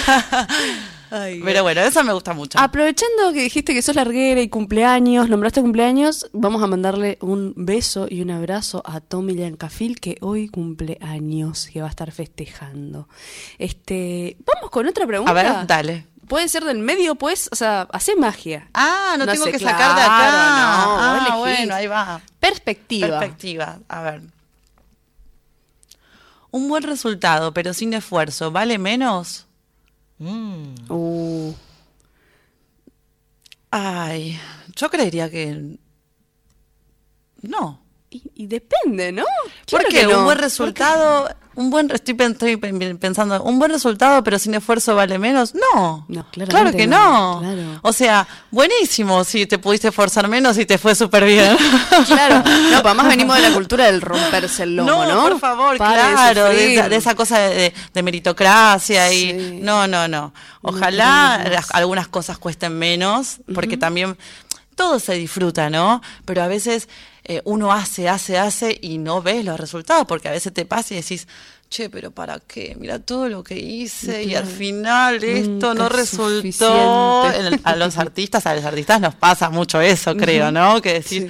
[1.11, 2.59] Pero bueno, eso me gusta mucho.
[2.59, 8.07] Aprovechando que dijiste que sos larguera y cumpleaños, nombraste cumpleaños, vamos a mandarle un beso
[8.09, 13.09] y un abrazo a Tommy Leancafil que hoy cumple años, que va a estar festejando.
[13.59, 15.31] Este, vamos con otra pregunta.
[15.31, 16.07] A ver, dale.
[16.29, 18.69] Puede ser del medio, pues, o sea, hace magia.
[18.73, 20.31] Ah, no, No tengo sé, que sacar de acá.
[20.31, 21.39] no, ah, elegís.
[21.41, 22.21] bueno, ahí va.
[22.39, 23.19] Perspectiva.
[23.19, 23.79] Perspectiva.
[23.89, 24.23] A ver.
[26.53, 29.47] Un buen resultado, pero sin esfuerzo, ¿vale menos?
[30.21, 30.75] Mm.
[30.91, 31.55] Uh,
[33.71, 34.39] Ay,
[34.75, 35.79] yo creería que
[37.43, 37.81] no.
[38.13, 39.25] Y, depende, ¿no?
[39.71, 41.29] Porque un buen resultado,
[41.61, 45.55] un buen estoy, estoy, pensando, un buen resultado pero sin esfuerzo vale menos.
[45.55, 47.43] No, no claro que no.
[47.83, 51.57] O sea, buenísimo si te pudiste esforzar menos y te fue súper bien.
[52.07, 55.23] claro, no, pues además venimos de la cultura del romperse el lomo, ¿no?
[55.23, 60.33] por favor, claro, de, esa cosa de, meritocracia y no, no, no.
[60.63, 61.35] Ojalá
[61.75, 64.17] algunas cosas cuesten menos, porque también
[64.75, 66.01] todo se disfruta, ¿no?
[66.25, 66.89] Pero a veces
[67.33, 70.95] eh, uno hace, hace, hace y no ves los resultados, porque a veces te pasa
[70.95, 71.29] y decís,
[71.69, 72.75] che, pero ¿para qué?
[72.77, 77.23] Mira todo lo que hice y al final esto no resultó.
[77.63, 80.83] a los artistas, a los artistas nos pasa mucho eso, creo, ¿no?
[80.83, 81.27] Que decís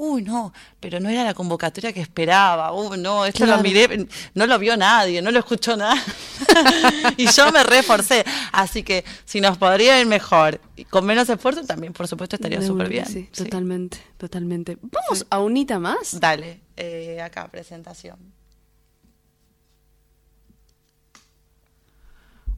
[0.00, 4.46] uy, no, pero no era la convocatoria que esperaba, uy, no, esto lo miré, no
[4.46, 6.02] lo vio nadie, no lo escuchó nada.
[7.18, 8.24] y yo me reforcé.
[8.50, 12.62] Así que si nos podría ir mejor y con menos esfuerzo, también, por supuesto, estaría
[12.62, 13.04] súper bien.
[13.04, 14.78] Sí, totalmente, totalmente.
[14.80, 16.18] Vamos a unita más.
[16.18, 18.16] Dale, eh, acá, presentación.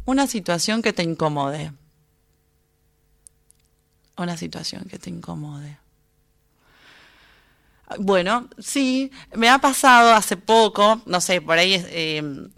[0.05, 1.72] Una situación que te incomode.
[4.16, 5.82] Una situación que te incomode.
[7.99, 12.49] Bueno, sí, me ha pasado hace poco, no sé, por ahí eh,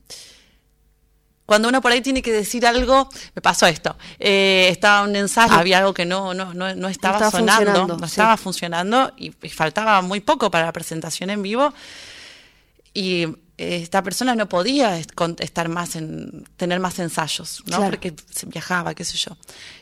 [1.47, 3.97] cuando uno por ahí tiene que decir algo, me pasó esto.
[4.19, 8.37] Eh, estaba un ensayo, había algo que no, no, no, no estaba, sonando, no estaba
[8.37, 11.75] funcionando y, faltaba muy poco para la presentación en vivo.
[12.95, 13.27] Y
[13.59, 17.85] esta persona no podía estar más en, tener más ensayos, ¿no?
[17.91, 19.37] Porque se viajaba, qué sé yo.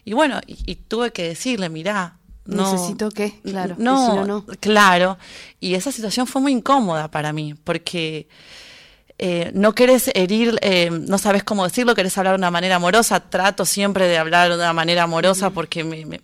[0.05, 3.77] Y bueno, y, tuve que decirle, mirá, Necesito que, claro.
[3.79, 5.19] No, no, claro.
[5.61, 8.27] Y esa situación fue muy incómoda para mí, porque
[9.19, 13.21] eh, no querés herir, eh, no sabes cómo decirlo, querés hablar de una manera amorosa.
[13.21, 16.21] Trato siempre de hablar de una manera amorosa porque me,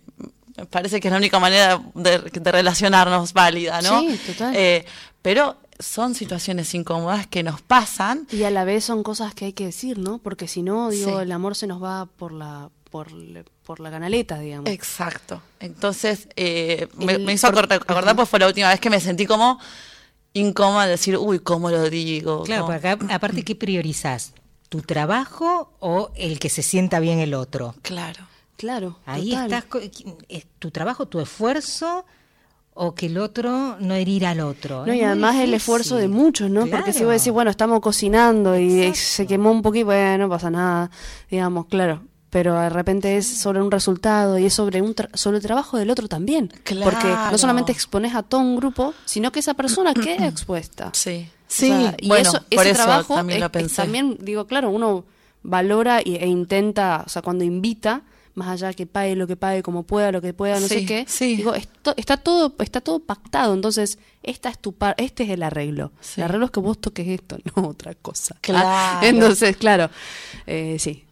[0.69, 2.17] parece que es la única manera de,
[2.51, 4.01] relacionarnos válida, ¿no?
[4.01, 4.53] Sí, total.
[4.55, 4.85] Eh,
[5.21, 8.27] pero son situaciones incómodas que nos pasan.
[8.31, 10.17] Y a la vez son cosas que hay que decir, ¿no?
[10.17, 13.07] Porque si no, digo, el amor se nos va por la por,
[13.69, 14.67] por la canaleta, digamos.
[14.67, 15.43] Exacto.
[15.59, 19.59] Entonces, eh, me, hizo acordar, pues fue la última vez que me sentí como
[20.33, 22.45] incómoda de decir, uy, ¿cómo lo digo?
[22.45, 24.33] Claro, porque aparte, ¿qué priorizás?
[24.69, 27.75] ¿Tu trabajo o el que se sienta bien el otro?
[27.83, 28.25] Claro.
[28.57, 28.97] Claro.
[29.05, 29.65] Ahí estás,
[30.29, 32.07] es tu trabajo, tu esfuerzo
[32.73, 34.83] o que el otro no herir al otro.
[34.87, 36.65] No, y además el esfuerzo de muchos, ¿no?
[36.65, 40.49] Porque si vos decís, bueno, estamos cocinando y se quemó un poquito, bueno, no pasa
[40.49, 40.89] nada,
[41.29, 45.43] digamos, claro pero de repente es sobre un resultado y es sobre un sobre el
[45.43, 46.51] trabajo del otro también.
[46.83, 50.91] Porque no solamente expones a todo un grupo, sino que esa persona queda expuesta.
[50.99, 51.29] Sí.
[51.47, 53.77] Sí, y bueno, eso, ese trabajo también lo pensé.
[53.77, 55.03] también digo, claro, uno
[55.41, 58.03] valora e intenta, o sea, cuando invita,
[58.35, 61.07] más allá que pague lo que pague, como pueda, lo que pueda, no sé qué.
[61.19, 65.41] Digo, esto, está todo está todo pactado, entonces esta es tu par, este es el
[65.41, 65.91] arreglo.
[66.17, 68.35] El arreglo es que vos toques esto, no otra cosa.
[68.41, 69.05] Claro.
[69.05, 69.89] entonces, claro,
[70.45, 71.03] eh, sí,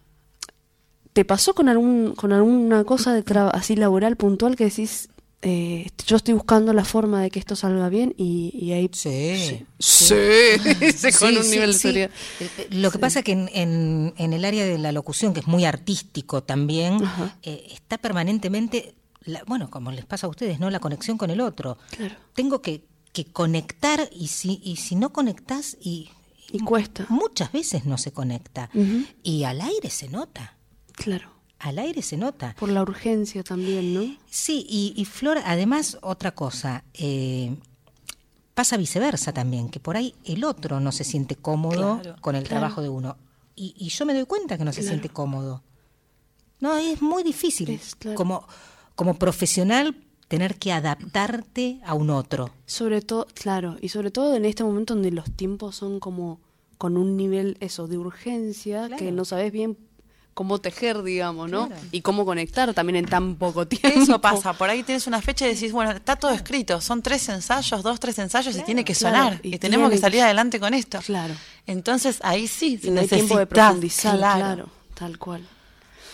[1.17, 5.09] ¿Te pasó con algún con alguna cosa de así laboral puntual que decís,
[5.41, 8.87] eh, yo estoy buscando la forma de que esto salga bien y, ahí...
[8.93, 9.65] Sí.
[9.79, 10.13] Sí,
[11.19, 12.09] con un nivel de eh,
[12.39, 15.65] eh, Lo que pasa que en, en, el área de la locución, que es muy
[15.65, 16.99] artístico también,
[17.41, 18.93] está permanentemente,
[19.47, 20.69] bueno, como les pasa a ustedes, ¿no?
[20.69, 21.79] La conexión con el otro.
[21.97, 22.13] Claro.
[22.35, 26.11] Tengo que, que conectar y si, y si no conectás y...
[26.51, 27.07] Y cuesta.
[27.09, 28.69] Muchas veces no se conecta.
[29.23, 30.56] Y al aire se nota.
[30.97, 31.29] Claro.
[31.59, 32.55] Al aire se nota.
[32.59, 34.17] Por la urgencia también, ¿no?
[34.29, 37.55] Sí, y, y Flor, además, otra cosa, eh,
[38.57, 42.81] pasa viceversa también, que por ahí el otro no se siente cómodo con el trabajo
[42.81, 43.15] de uno.
[43.55, 45.63] Y, yo me doy cuenta que no se siente cómodo.
[46.59, 47.79] No, es muy difícil
[48.15, 48.47] como,
[48.95, 49.95] como profesional
[50.27, 52.51] tener que adaptarte a un otro.
[52.65, 56.39] Sobre todo, claro, y sobre todo en este momento donde los tiempos son como
[56.77, 59.77] con un nivel eso de urgencia que no sabes bien
[60.37, 61.67] cómo tejer, digamos, ¿no?
[61.91, 63.99] Y cómo conectar también en tan poco tiempo.
[63.99, 67.27] Eso pasa, por ahí tienes una fecha y decís, bueno, está todo escrito, son tres
[67.29, 70.99] ensayos, dos, tres ensayos y tiene que sonar y, tenemos que salir adelante con esto.
[70.99, 71.33] Claro.
[71.65, 75.41] Entonces ahí sí y necesitas tiempo de profundizar, claro, tal cual.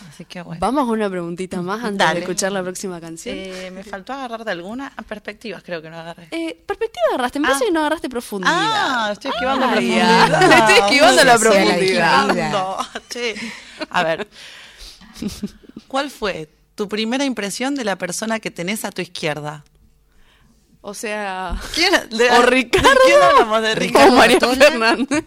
[0.09, 0.59] Así que bueno.
[0.59, 3.35] Vamos a una preguntita más antes de escuchar la próxima canción.
[3.37, 4.91] Eh, me faltó agarrar de alguna.
[5.07, 6.27] Perspectivas creo que no agarré.
[6.31, 7.67] Eh, perspectiva agarraste, me parece ah.
[7.67, 8.53] que no agarraste profundidad.
[8.55, 10.43] Ah, estoy esquivando la profundidad.
[10.69, 12.29] estoy esquivando la profundidad.
[13.89, 14.27] A ver.
[15.87, 19.63] ¿Cuál fue tu primera impresión de la persona que tenés a tu izquierda?
[20.85, 21.93] O sea, ¿Quién?
[21.93, 24.11] o Ricardo, ¿Quién hablamos de Ricardo?
[24.11, 25.23] O María Fernández.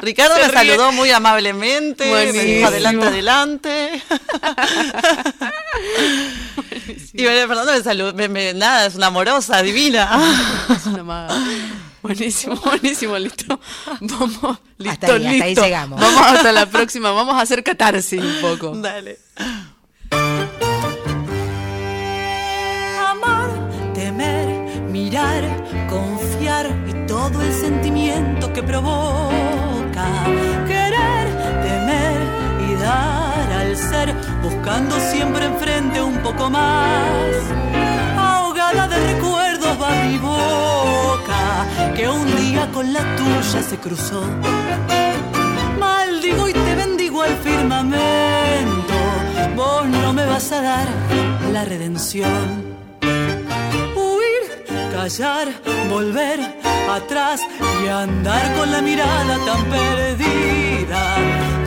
[0.00, 4.02] Ricardo me saludó muy amablemente, me dijo adelante, adelante.
[7.14, 8.12] y Fernando me saludó,
[8.54, 10.08] nada, es una amorosa, divina.
[10.70, 11.26] es una
[12.00, 13.58] Buenísimo, buenísimo, listo.
[14.02, 16.00] Vamos, listo, hasta ahí, Hasta ahí llegamos.
[16.00, 18.70] Vamos hasta la próxima, vamos a hacer catarsis un poco.
[18.76, 19.18] Dale.
[25.88, 30.06] Confiar y todo el sentimiento que provoca.
[30.66, 31.26] Querer,
[31.62, 32.20] temer
[32.68, 37.30] y dar al ser, buscando siempre enfrente un poco más.
[38.16, 44.22] Ahogada de recuerdos va mi boca, que un día con la tuya se cruzó.
[45.78, 48.94] Maldigo y te bendigo al firmamento,
[49.54, 50.88] vos no me vas a dar
[51.52, 52.76] la redención
[54.96, 55.48] callar,
[55.90, 56.40] volver
[56.90, 57.40] atrás
[57.84, 61.02] y andar con la mirada tan perdida.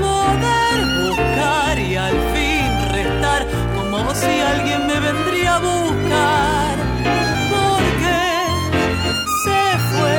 [0.08, 2.68] Poder buscar y al fin
[2.98, 3.42] restar
[3.76, 6.76] como si alguien me vendría a buscar.
[7.54, 8.20] Porque
[9.44, 10.18] se fue,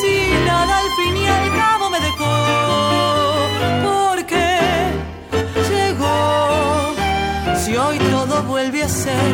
[0.00, 0.14] si
[0.50, 2.34] nada al fin y al cabo me dejó.
[3.86, 4.46] Porque
[5.70, 6.18] llegó,
[7.62, 9.32] si hoy todo vuelve a ser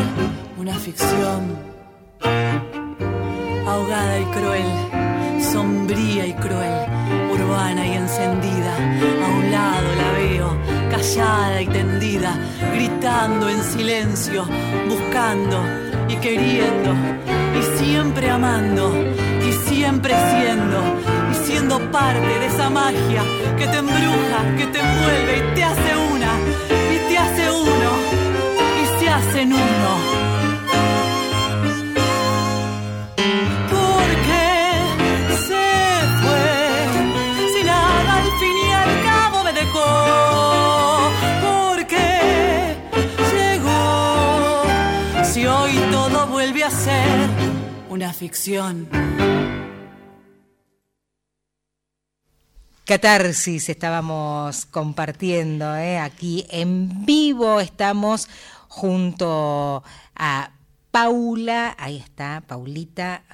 [0.58, 1.77] una ficción
[4.38, 6.76] cruel, sombría y cruel,
[7.32, 8.74] urbana y encendida.
[9.24, 10.56] A un lado la veo,
[10.90, 12.38] callada y tendida,
[12.74, 14.46] gritando en silencio,
[14.88, 15.58] buscando
[16.08, 16.90] y queriendo,
[17.58, 18.94] y siempre amando,
[19.48, 20.80] y siempre siendo,
[21.32, 23.22] y siendo parte de esa magia
[23.56, 26.32] que te embruja, que te envuelve y te hace una,
[26.94, 27.90] y te hace uno,
[28.80, 30.27] y se hacen uno.
[47.98, 48.88] Una ficción.
[52.84, 55.98] Catarsis estábamos compartiendo ¿eh?
[55.98, 57.58] aquí en vivo.
[57.58, 58.28] Estamos
[58.68, 59.82] junto
[60.14, 60.52] a
[60.92, 63.24] Paula, ahí está, Paulita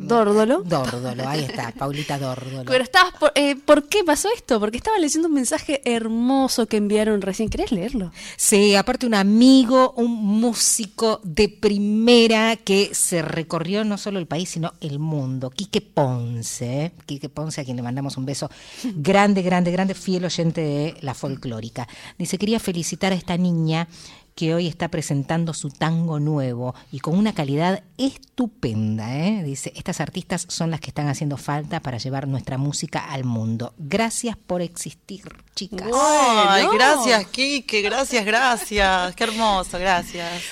[0.00, 0.62] Dórdolo.
[0.64, 2.64] Dórdolo, ahí está, Paulita Dórdolo.
[2.64, 4.58] Pero estabas, por, eh, por, qué pasó esto?
[4.60, 7.48] Porque estaba leyendo un mensaje hermoso que enviaron recién.
[7.48, 8.12] ¿Querés leerlo?
[8.36, 14.50] Sí, aparte un amigo, un músico de primera que se recorrió no solo el país,
[14.50, 15.50] sino el mundo.
[15.50, 16.92] Quique Ponce, ¿eh?
[17.06, 18.50] Quique Ponce, a quien le mandamos un beso
[18.96, 21.88] grande, grande, grande, fiel oyente de la folclórica.
[22.18, 23.88] Dice, quería felicitar a esta niña
[24.42, 29.16] que hoy está presentando su tango nuevo y con una calidad estupenda.
[29.16, 29.44] ¿eh?
[29.44, 33.72] Dice, estas artistas son las que están haciendo falta para llevar nuestra música al mundo.
[33.78, 35.22] Gracias por existir,
[35.54, 35.88] chicas.
[35.94, 39.14] Ay, gracias, Kike, gracias, gracias.
[39.14, 40.42] Qué hermoso, gracias.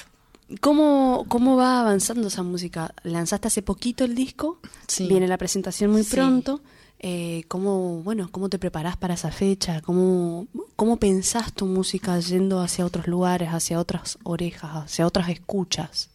[0.61, 2.95] ¿Cómo, ¿Cómo va avanzando esa música?
[3.03, 4.61] ¿Lanzaste hace poquito el disco?
[4.87, 5.09] Sí.
[5.09, 6.61] Viene la presentación muy pronto.
[7.03, 9.81] Eh, ¿cómo, bueno, ¿Cómo te preparás para esa fecha?
[9.81, 10.47] ¿Cómo,
[10.77, 16.11] ¿Cómo pensás tu música yendo hacia otros lugares, hacia otras orejas, hacia otras escuchas?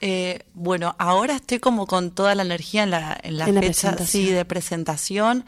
[0.00, 4.30] Eh, bueno, ahora estoy como con toda la energía en la, en la fecha sí,
[4.30, 5.44] de presentación,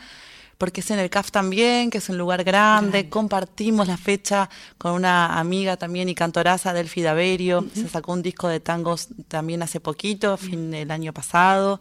[0.58, 3.08] porque es en el CAF también, que es un lugar grande.
[3.08, 7.64] Compartimos la fecha con una amiga también y cantoraza, Delfi Daverio.
[7.72, 11.80] Se sacó un disco de tangos también hace poquito, fin del año pasado.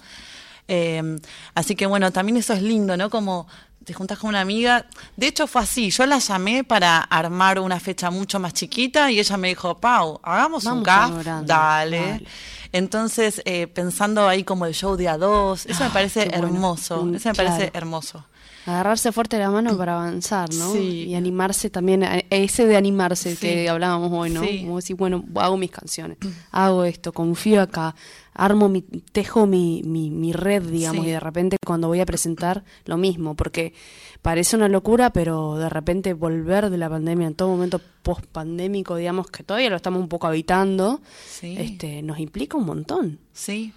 [0.72, 1.20] Em,
[1.56, 3.10] así que bueno, también eso es lindo, ¿no?
[3.10, 3.48] Como
[3.84, 4.86] te juntas con una amiga.
[5.18, 9.20] De hecho fue así, yo la llamé para armar una fecha mucho más chiquita y
[9.20, 12.24] ella me dijo, Pau, hagamos un caf, dale.
[12.72, 17.10] Entonces, eh, pensando ahí como el show de a dos, eso me ah, parece hermoso,
[17.16, 18.24] eso me parece hermoso.
[18.66, 20.76] Agarrarse fuerte la mano para avanzar, ¿no?
[20.76, 24.41] Y animarse también, ese de animarse que hablábamos hoy, ¿no?
[24.41, 26.18] Como decir, bueno, hago mis canciones,
[26.51, 27.95] hago esto, confío acá,
[28.34, 32.97] armo mi, tejo mi, mi, red, digamos, y de repente cuando voy a presentar lo
[32.97, 33.74] mismo, porque
[34.22, 38.95] parece una locura, pero de repente volver de la pandemia en todo momento post pandémico,
[38.95, 41.01] digamos, que todavía lo estamos un poco habitando,
[41.41, 43.20] este, nos implica un montón.
[43.34, 43.74] Sí.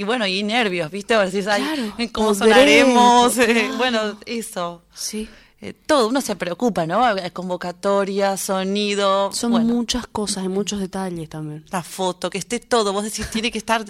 [0.00, 1.12] Y bueno, y nervios, ¿viste?
[1.12, 4.82] A ver si cómo sonaremos, eh, bueno, eso.
[4.94, 5.28] Sí.
[5.60, 7.04] Eh, todo, uno se preocupa, ¿no?
[7.34, 9.30] Convocatoria, sonido.
[9.30, 11.66] Son muchas cosas, hay muchos detalles también.
[11.70, 13.84] La foto, que esté todo, vos decís, tiene que estar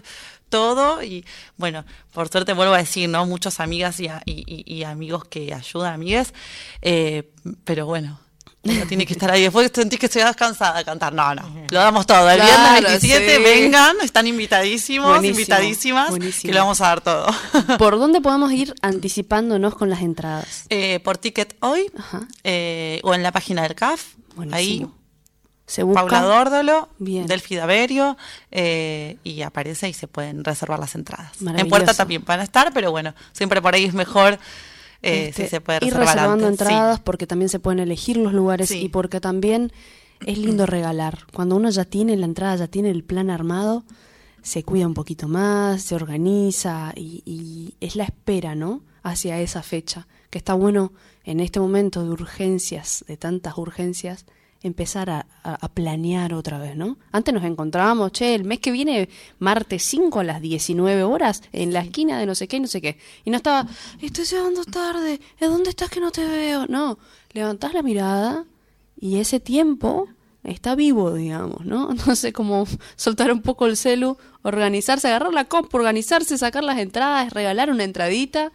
[0.49, 1.25] todo y
[1.57, 3.25] bueno, por suerte vuelvo a decir, ¿no?
[3.25, 6.35] Muchas amigas y, y, amigos que ayudan, amigas,
[6.83, 7.31] eh,
[7.63, 8.19] pero bueno.
[8.63, 9.43] Uno tiene que estar ahí.
[9.43, 11.15] Después sentís que estoy cansada de cantar.
[11.15, 11.43] No, no.
[11.71, 12.29] Lo damos todo.
[12.29, 17.27] El viernes 27, vengan, están invitadísimos, invitadísimas, que lo vamos a dar todo.
[17.79, 20.67] ¿Por dónde podemos ir anticipándonos con las entradas?
[20.69, 21.91] Eh, por Ticket Hoy
[22.45, 24.15] eh, o en la página del CAF.
[24.53, 24.87] Ahí
[25.71, 26.01] se busca.
[26.01, 27.27] Paula Dórdolo, Bien.
[27.27, 28.19] Delfi Daverio,
[28.51, 31.33] eh, y aparece y se pueden reservar las entradas.
[31.41, 34.39] En puerta también van a estar, pero bueno, siempre por ahí es mejor
[35.03, 38.89] eh, este, se puede ir reservando entradas porque también se pueden elegir los lugares y
[38.89, 39.73] porque también
[40.27, 41.27] es lindo regalar.
[41.33, 43.85] Cuando uno ya tiene la entrada, ya tiene el plan armado,
[44.43, 48.83] se cuida un poquito más, se organiza y, y es la espera, ¿no?
[49.03, 50.07] Hacia esa fecha.
[50.29, 50.93] Que está bueno
[51.25, 54.27] en este momento de urgencias, de tantas urgencias,
[54.63, 55.27] empezar a,
[55.73, 56.99] planear otra vez, ¿no?
[57.13, 59.09] Antes nos encontrábamos, che, el mes que viene,
[59.39, 62.81] martes 5 a las 19 horas, en la esquina de no sé qué, no sé
[62.81, 62.99] qué.
[63.25, 63.67] Y no estaba,
[64.01, 66.67] estoy llegando tarde, ¿dónde estás que no te veo?
[66.67, 66.99] No,
[67.33, 68.45] levantás la mirada
[68.99, 70.09] y ese tiempo
[70.45, 71.91] está vivo, digamos, ¿no?
[72.07, 76.79] No sé cómo soltar un poco el celu, organizarse, agarrar la compu, organizarse, sacar las
[76.79, 78.53] entradas, regalar una entradita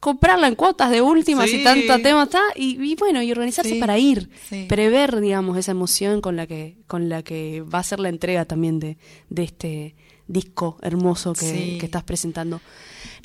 [0.00, 4.30] comprarla en cuotas de última si tanta tema está y, bueno y organizarse para ir
[4.68, 8.44] prever digamos esa emoción con la que con la que va a ser la entrega
[8.44, 8.96] también de,
[9.28, 9.96] de este
[10.26, 12.60] disco hermoso que, estás presentando.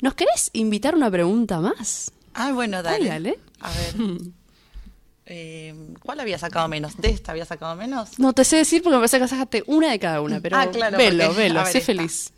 [0.00, 3.38] Nos querés invitar una pregunta más ah bueno dale, dale.
[3.60, 3.94] a ver.
[5.26, 6.98] Eh, ¿Cuál había sacado menos?
[6.98, 8.18] ¿De esta había sacado menos?
[8.18, 10.66] No te sé decir porque me parece que sacaste una de cada una, pero ah,
[10.70, 12.30] claro, velo, velo, sé feliz.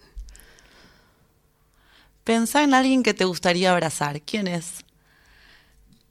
[2.27, 4.21] Pensá en alguien que te gustaría abrazar.
[4.21, 4.85] ¿Quién es?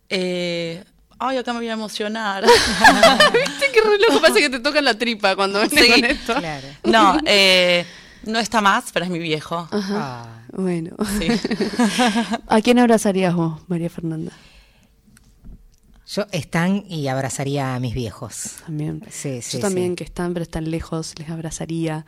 [0.08, 0.82] Eh,
[1.20, 2.42] ay, acá me voy a emocionar.
[3.34, 6.36] ¿Viste qué reloj pasa que te toca la tripa cuando ves con esto?
[6.36, 6.68] Claro.
[6.86, 7.86] No, eh,
[8.24, 9.68] no está más, pero es mi viejo.
[9.70, 9.94] Ajá.
[9.94, 10.42] Ah.
[10.54, 10.96] Bueno.
[11.20, 11.28] Sí.
[12.48, 14.32] ¿A quién abrazarías vos, María Fernanda?
[16.08, 18.58] Yo están y abrazaría a mis viejos.
[18.66, 19.02] También.
[19.10, 22.06] Sí, sí, Yo también, que están pero están lejos, les abrazaría.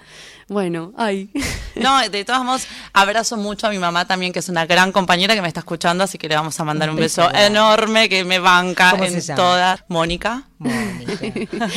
[0.47, 1.29] Bueno, ay.
[1.75, 5.35] No, de todos modos, abrazo mucho a mi mamá también, que es una gran compañera
[5.35, 8.39] que me está escuchando, así que le vamos a mandar un, beso, enorme que me
[8.39, 9.83] banca en todas.
[9.87, 10.47] Mónica.
[10.57, 11.67] Mónica.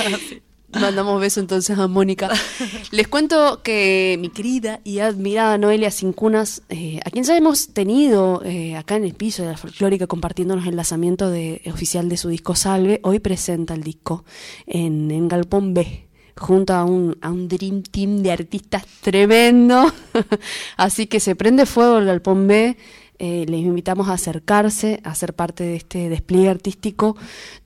[0.73, 2.29] Mandamos beso entonces a Mónica.
[2.93, 8.43] Les cuento que mi querida y admirada Noelia Cincunas, eh, a quien ya hemos tenido
[8.45, 12.29] eh, acá en el piso de la folclórica compartiéndonos el lanzamiento de, oficial de su
[12.29, 14.25] disco Salve, hoy presenta el disco
[14.67, 16.07] en, en Galpón B
[16.37, 19.93] junto a un, a un Dream Team de artistas tremendo.
[20.77, 22.77] Así que se prende fuego el Galpón B.
[23.19, 27.17] Eh, les invitamos a acercarse, a ser parte de este despliegue artístico.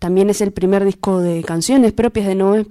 [0.01, 2.67] También es el primer disco de canciones propias de Noé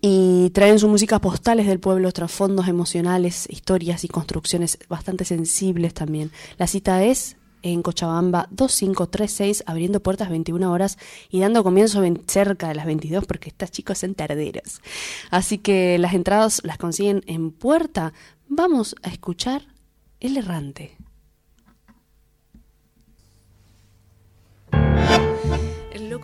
[0.00, 6.30] y traen su música postales del pueblo, trasfondos emocionales, historias y construcciones bastante sensibles también.
[6.58, 10.98] La cita es en Cochabamba 2536, abriendo puertas 21 horas
[11.30, 14.82] y dando comienzo cerca de las 22 porque estas chicos son tarderos.
[15.30, 18.12] Así que las entradas las consiguen en puerta.
[18.48, 19.62] Vamos a escuchar
[20.20, 20.98] El Errante.
[25.92, 26.20] El.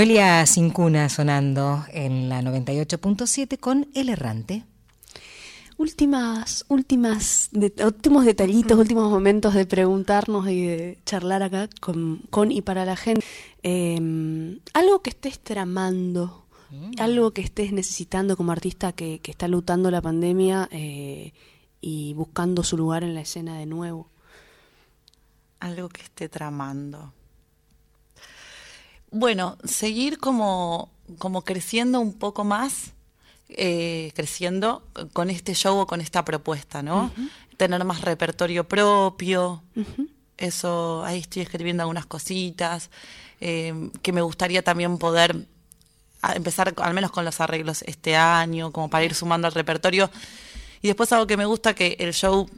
[0.00, 4.64] Noelia Cincuna sonando en la 98.7 con El Errante.
[5.76, 7.50] Últimas, últimas,
[7.84, 12.96] últimos detallitos, últimos momentos de preguntarnos y de charlar acá con, con y para la
[12.96, 13.22] gente.
[13.62, 16.92] Em, algo que estés tramando, mm.
[16.98, 21.34] algo que estés necesitando como artista que, que está lutando la pandemia eh,
[21.82, 24.08] y buscando su lugar en la escena de nuevo.
[25.58, 27.12] Algo que esté tramando.
[29.10, 32.92] Bueno, seguir como, como creciendo un poco más,
[33.48, 37.10] eh, creciendo con este show o con esta propuesta, ¿no?
[37.56, 39.62] Tener más repertorio propio.
[40.36, 42.90] Eso, ahí estoy escribiendo algunas cositas,
[43.40, 45.46] eh, que me gustaría también poder
[46.34, 50.10] empezar al menos con los arreglos este año, como para ir sumando al repertorio.
[50.82, 52.48] Y después algo que me gusta, que el show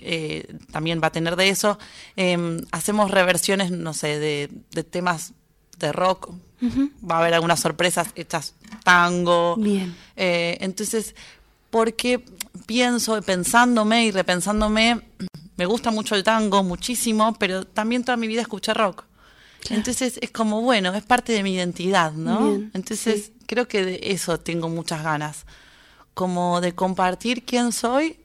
[0.00, 1.78] eh, también va a tener de eso,
[2.16, 5.32] em, hacemos reversiones, no sé, de, de temas
[5.78, 6.30] de rock.
[7.08, 9.56] Va a haber algunas sorpresas hechas tango.
[9.56, 9.94] Bien.
[10.16, 11.14] Eh, entonces,
[11.70, 12.24] porque
[12.66, 15.02] pienso, pensándome y repensándome,
[15.56, 19.04] me gusta mucho el tango, muchísimo, pero también toda mi vida escuché rock.
[19.70, 22.54] Entonces es como, bueno, es parte de mi identidad, ¿no?
[22.72, 25.44] Entonces creo que de eso tengo muchas ganas,
[26.14, 28.18] como de compartir quién soy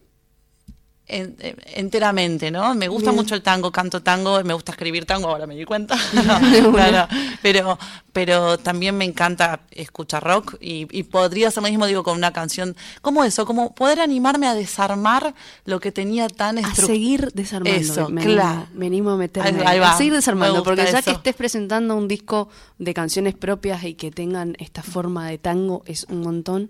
[1.07, 2.73] enteramente, ¿no?
[2.73, 5.97] Me gusta mucho el tango, canto tango, me gusta escribir tango, ahora me di cuenta.
[7.41, 7.77] pero,
[8.13, 12.75] pero también me encanta escuchar rock y, podría ser lo mismo, digo, con una canción
[13.01, 15.33] como eso, como poder animarme a desarmar
[15.65, 17.79] lo que tenía tan A seguir desarmando.
[17.79, 18.67] Eso, me, claro.
[18.73, 19.63] Me animo a meterme.
[19.65, 22.47] a seguir desarmando, porque ya que estés presentando un disco
[22.77, 26.69] de canciones propias y que tengan esta forma de tango es un montón.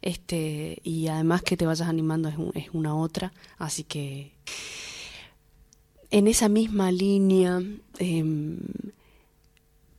[0.00, 3.32] Este, y además que te vayas animando es, es una otra.
[3.58, 4.32] Así que
[6.10, 7.62] en esa misma línea,
[7.98, 8.58] em,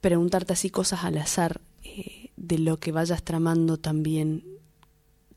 [0.02, 4.44] preguntarte así cosas al azar eh, de lo que vayas tramando también.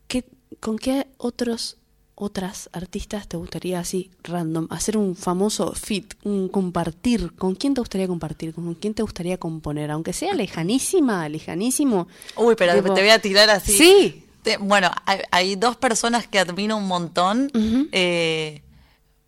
[0.07, 0.25] ¿Qué,
[0.59, 1.77] ¿Con qué otros
[2.15, 7.33] otras artistas te gustaría así random hacer un famoso fit, un compartir?
[7.35, 8.53] ¿Con quién te gustaría compartir?
[8.53, 9.91] ¿Con quién te gustaría componer?
[9.91, 12.07] Aunque sea lejanísima, lejanísimo.
[12.35, 13.73] Uy, pero te voy a tirar así.
[13.73, 14.23] Sí.
[14.59, 14.91] Bueno,
[15.31, 17.51] hay, dos personas que admiro un montón.
[17.91, 18.61] eh,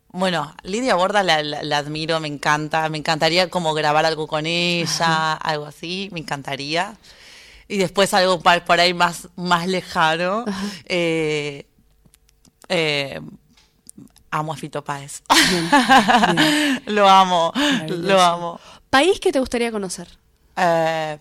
[0.08, 5.34] bueno, Lidia Borda la, la, admiro, me encanta, me encantaría como grabar algo con ella,
[5.34, 6.96] algo así, me encantaría.
[7.68, 10.44] Y después algo por ahí más, más lejano.
[10.86, 11.66] Eh,
[12.68, 13.20] Eh,
[14.30, 15.22] amo a Fito Páez.
[16.86, 17.52] lo amo,
[17.88, 18.60] lo amo.
[18.90, 20.08] ¿País que te gustaría conocer?
[20.56, 21.18] Eh,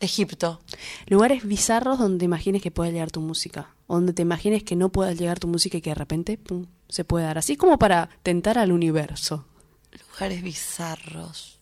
[0.00, 0.60] Egipto.
[1.06, 3.74] Lugares bizarros donde imagines que pueda llegar tu música.
[3.88, 7.04] Donde te imagines que no pueda llegar tu música y que de repente pum, se
[7.04, 7.38] puede dar.
[7.38, 9.46] Así como para tentar al universo.
[9.92, 11.59] Lugares bizarros.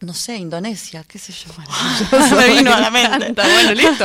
[0.00, 1.50] No sé, Indonesia, qué sé yo.
[2.36, 3.32] me vino a la mente.
[3.32, 4.04] Bueno, listo.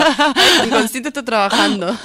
[0.62, 1.98] El inconsciente está trabajando.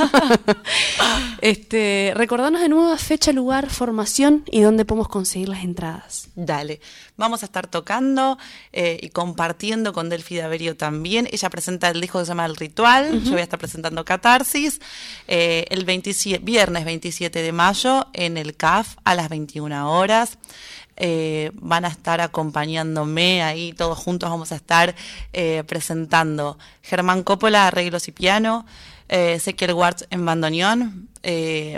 [1.40, 6.28] este, recordanos de nuevo fecha, lugar, formación y dónde podemos conseguir las entradas.
[6.34, 6.80] Dale.
[7.16, 8.38] Vamos a estar tocando
[8.72, 11.28] eh, y compartiendo con Delphi Daverio también.
[11.30, 13.22] Ella presenta el disco que se llama El Ritual.
[13.22, 14.80] Yo voy a estar presentando Catarsis.
[15.28, 20.38] Eh, el 27, viernes 27 de mayo en el CAF a las 21 horas.
[20.96, 24.94] Eh, van a estar acompañándome ahí, todos juntos vamos a estar
[25.32, 28.64] eh, presentando Germán Coppola, arreglos y piano,
[29.08, 31.08] eh, Ezequiel Wartz en bandoneón,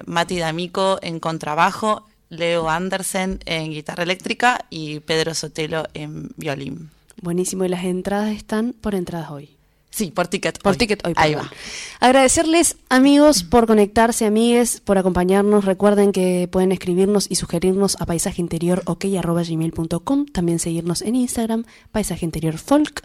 [0.06, 6.90] Mati D'Amico en contrabajo, Leo Andersen en guitarra eléctrica y Pedro Sotelo en violín.
[7.20, 9.57] Buenísimo, y las entradas están por entradas hoy.
[9.98, 10.62] Sí, por ticket.
[10.62, 10.78] Por hoy.
[10.78, 11.12] ticket hoy.
[11.16, 11.50] Ahí va.
[11.98, 15.64] Agradecerles, amigos, por conectarse, amigues, por acompañarnos.
[15.64, 20.26] Recuerden que pueden escribirnos y sugerirnos a paisajeinteriorok.gmail.com.
[20.26, 23.04] También seguirnos en Instagram, Paisaje Interior Folk.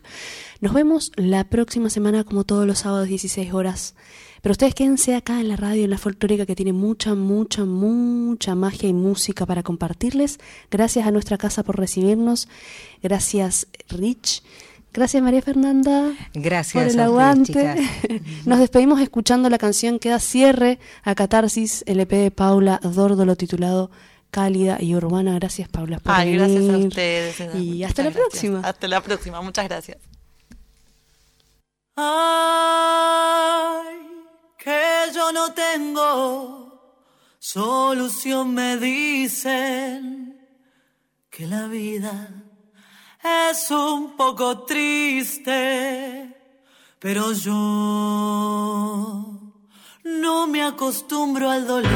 [0.61, 3.95] Nos vemos la próxima semana, como todos los sábados, 16 horas.
[4.43, 8.53] Pero ustedes quédense acá en la radio, en la folclórica, que tiene mucha, mucha, mucha
[8.53, 10.39] magia y música para compartirles.
[10.69, 12.47] Gracias a nuestra casa por recibirnos.
[13.01, 14.43] Gracias, Rich.
[14.93, 17.75] Gracias María Fernanda Gracias por el a aguante.
[18.45, 23.35] Nos despedimos escuchando la canción que da cierre a Catarsis, el EP de Paula Dórdolo
[23.35, 23.89] titulado
[24.29, 25.33] Cálida y Urbana.
[25.35, 26.87] Gracias Paula por Ay, gracias a venir.
[26.87, 27.39] ustedes.
[27.55, 28.29] Y Muchas hasta la gracias.
[28.29, 28.59] próxima.
[28.63, 29.97] Hasta la próxima, muchas gracias.
[31.95, 33.97] Ay,
[34.57, 34.81] que
[35.13, 36.99] yo no tengo
[37.39, 40.37] solución, me dicen
[41.29, 42.42] que la vida
[43.23, 46.35] es un poco triste,
[46.99, 47.51] pero yo
[50.03, 51.91] no me acostumbro al dolor.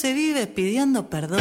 [0.00, 1.40] Se vive pidiendo perdón.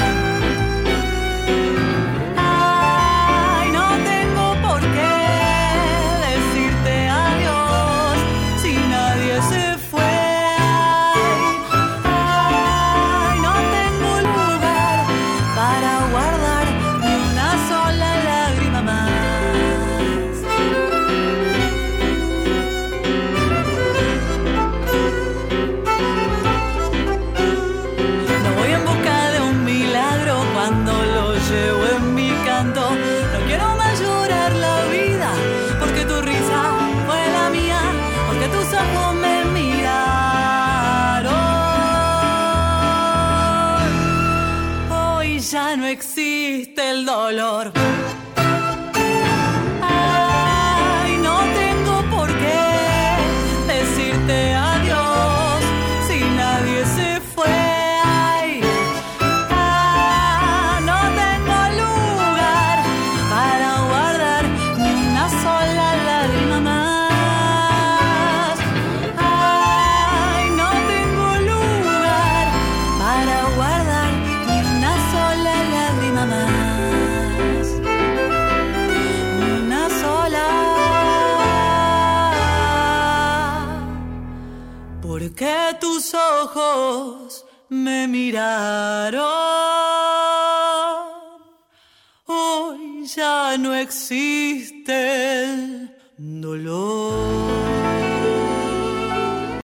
[94.11, 94.78] Existe